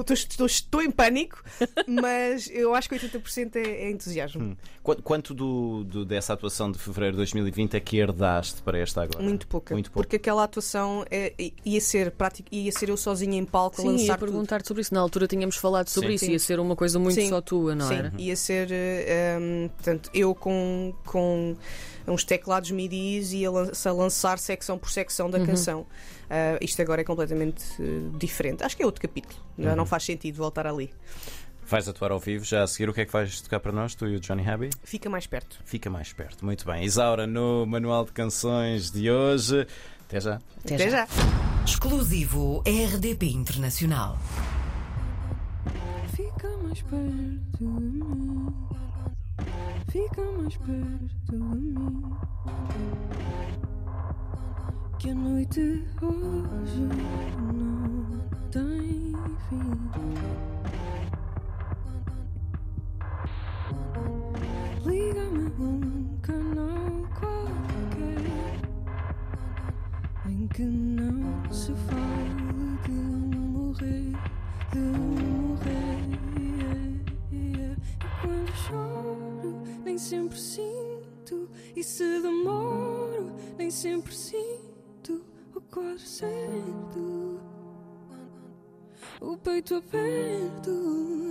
Estou 0.44 0.82
em 0.82 0.90
pânico, 0.90 1.42
mas 1.86 2.48
eu 2.52 2.74
acho 2.74 2.88
que 2.88 2.96
80% 2.96 3.56
é, 3.56 3.60
é 3.60 3.90
entusiasmo. 3.90 4.42
Hum. 4.42 4.56
Quanto 4.82 5.32
do, 5.32 5.84
do, 5.84 6.04
dessa 6.04 6.32
atuação 6.32 6.70
de 6.70 6.78
fevereiro 6.78 7.12
de 7.12 7.18
2020 7.18 7.74
é 7.74 7.80
que 7.80 7.98
herdaste 7.98 8.62
para 8.62 8.78
esta 8.78 9.02
agora? 9.02 9.22
Muito 9.22 9.46
pouca. 9.46 9.74
Muito. 9.74 9.92
Porque 9.92 10.16
aquela 10.16 10.42
atuação 10.42 11.04
é, 11.08 11.32
ia, 11.64 11.80
ser 11.80 12.10
prática, 12.10 12.48
ia 12.50 12.72
ser 12.72 12.88
eu 12.88 12.96
sozinha 12.96 13.38
em 13.38 13.44
palco 13.44 13.80
Sim, 13.80 13.88
a 13.88 13.90
lançar. 13.92 14.04
Ia 14.06 14.18
perguntar 14.18 14.58
tudo. 14.58 14.68
sobre 14.68 14.80
isso. 14.82 14.92
Na 14.92 15.00
altura 15.00 15.28
tínhamos 15.28 15.56
falado 15.56 15.88
sobre 15.88 16.10
Sim. 16.10 16.14
isso. 16.14 16.24
Sim. 16.26 16.32
Ia 16.32 16.38
ser 16.38 16.60
uma 16.60 16.74
coisa 16.74 16.98
muito 16.98 17.14
Sim. 17.14 17.28
só 17.28 17.40
tua, 17.40 17.76
não 17.76 17.86
Sim. 17.86 17.94
era? 17.94 18.12
Ia 18.18 18.36
ser, 18.36 18.68
um, 19.40 19.68
portanto, 19.76 20.10
eu 20.14 20.34
com. 20.34 20.94
com 21.04 21.56
uns 22.06 22.24
teclados 22.24 22.70
MIDI 22.70 23.20
e 23.32 23.46
a 23.46 23.92
lançar 23.92 24.38
secção 24.38 24.78
por 24.78 24.90
secção 24.90 25.30
da 25.30 25.38
uhum. 25.38 25.46
canção. 25.46 25.80
Uh, 25.80 26.58
isto 26.60 26.80
agora 26.82 27.02
é 27.02 27.04
completamente 27.04 27.62
uh, 27.80 28.10
diferente. 28.18 28.64
Acho 28.64 28.76
que 28.76 28.82
é 28.82 28.86
outro 28.86 29.00
capítulo. 29.00 29.40
Já 29.58 29.70
uhum. 29.70 29.76
não 29.76 29.86
faz 29.86 30.04
sentido 30.04 30.36
voltar 30.36 30.66
ali. 30.66 30.92
Vais 31.64 31.88
atuar 31.88 32.10
ao 32.10 32.18
vivo 32.18 32.44
já 32.44 32.62
a 32.62 32.66
seguir. 32.66 32.88
O 32.88 32.92
que 32.92 33.02
é 33.02 33.04
que 33.06 33.12
vais 33.12 33.40
tocar 33.40 33.60
para 33.60 33.72
nós, 33.72 33.94
tu 33.94 34.06
e 34.06 34.16
o 34.16 34.20
Johnny 34.20 34.48
Abbey? 34.48 34.70
Fica 34.82 35.08
mais 35.08 35.26
perto. 35.26 35.60
Fica 35.64 35.88
mais 35.88 36.12
perto, 36.12 36.44
muito 36.44 36.66
bem. 36.66 36.84
Isaura, 36.84 37.26
no 37.26 37.64
Manual 37.66 38.04
de 38.04 38.12
Canções 38.12 38.90
de 38.90 39.10
hoje. 39.10 39.66
Até 40.06 40.20
já. 40.20 40.40
Até, 40.58 40.74
Até 40.74 40.90
já. 40.90 41.06
já. 41.06 41.64
Exclusivo 41.64 42.62
RDP 42.66 43.26
Internacional. 43.26 44.18
Fica 46.14 46.48
mais 46.58 46.82
perto 46.82 47.58
de 47.58 47.64
mim 47.64 48.81
fica 49.90 50.22
mais 50.38 50.56
perto 50.56 51.30
de 51.30 51.36
mim. 51.36 52.02
Que 54.98 55.10
a 55.10 55.14
noite 55.14 55.84
hoje 56.00 56.88
não 57.42 58.20
tem 58.50 59.12
fim. 59.48 59.90
Liga-me 64.84 65.52
um 65.58 66.18
canal 66.22 67.08
qualquer 67.18 68.22
em 70.26 70.46
que 70.48 70.62
não 70.62 71.52
se 71.52 71.72
fale 71.74 72.78
de 72.84 72.92
morrer, 72.92 74.12
de 74.72 75.21
E 81.82 81.84
se 81.84 82.20
demoro, 82.20 83.32
nem 83.58 83.68
sempre 83.68 84.14
sinto 84.14 85.20
o 85.52 85.60
quadro 85.62 85.98
certo. 85.98 87.40
O 89.20 89.36
peito 89.36 89.74
aberto. 89.74 91.21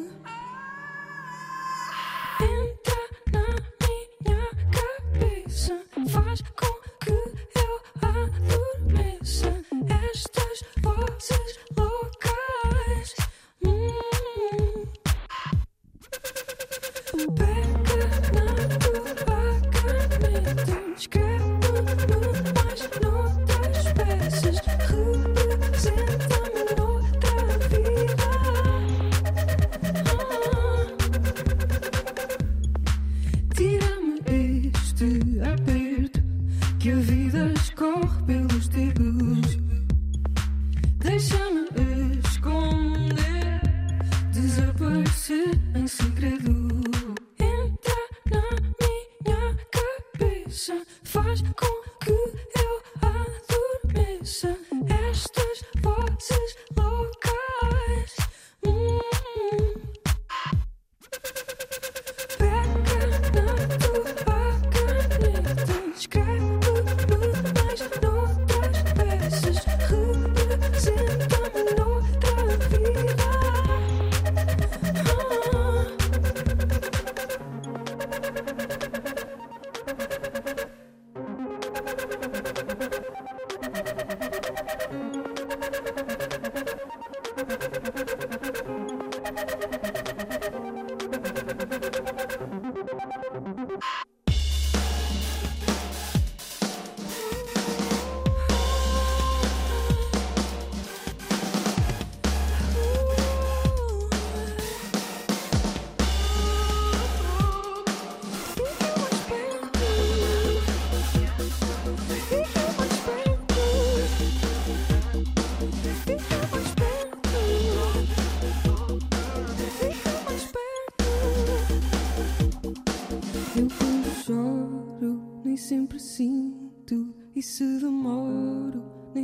Deixa-me 41.12 41.61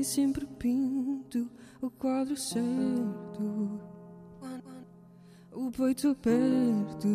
sempre 0.08 0.46
pinto 0.46 1.52
o 1.82 1.92
quadro 1.92 2.38
certo. 2.38 3.82
O 5.52 5.70
peito 5.70 6.08
aberto. 6.08 7.08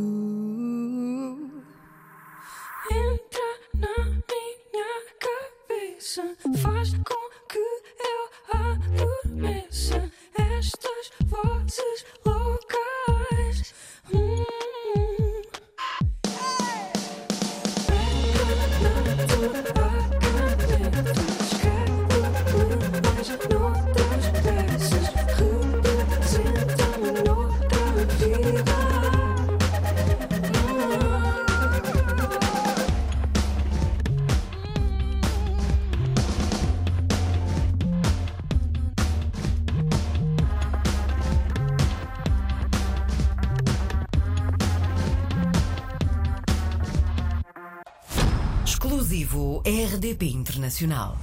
Entra 2.91 3.51
na 3.75 4.05
minha 4.05 4.93
cabeça. 5.19 6.37
Faz 6.59 6.93
com 6.93 7.31
que 7.49 7.59
eu 7.59 8.29
adormeça. 8.61 10.13
Estas 10.37 11.13
vozes 11.25 12.05
loucas. 12.27 12.62
Internacional. 50.43 51.15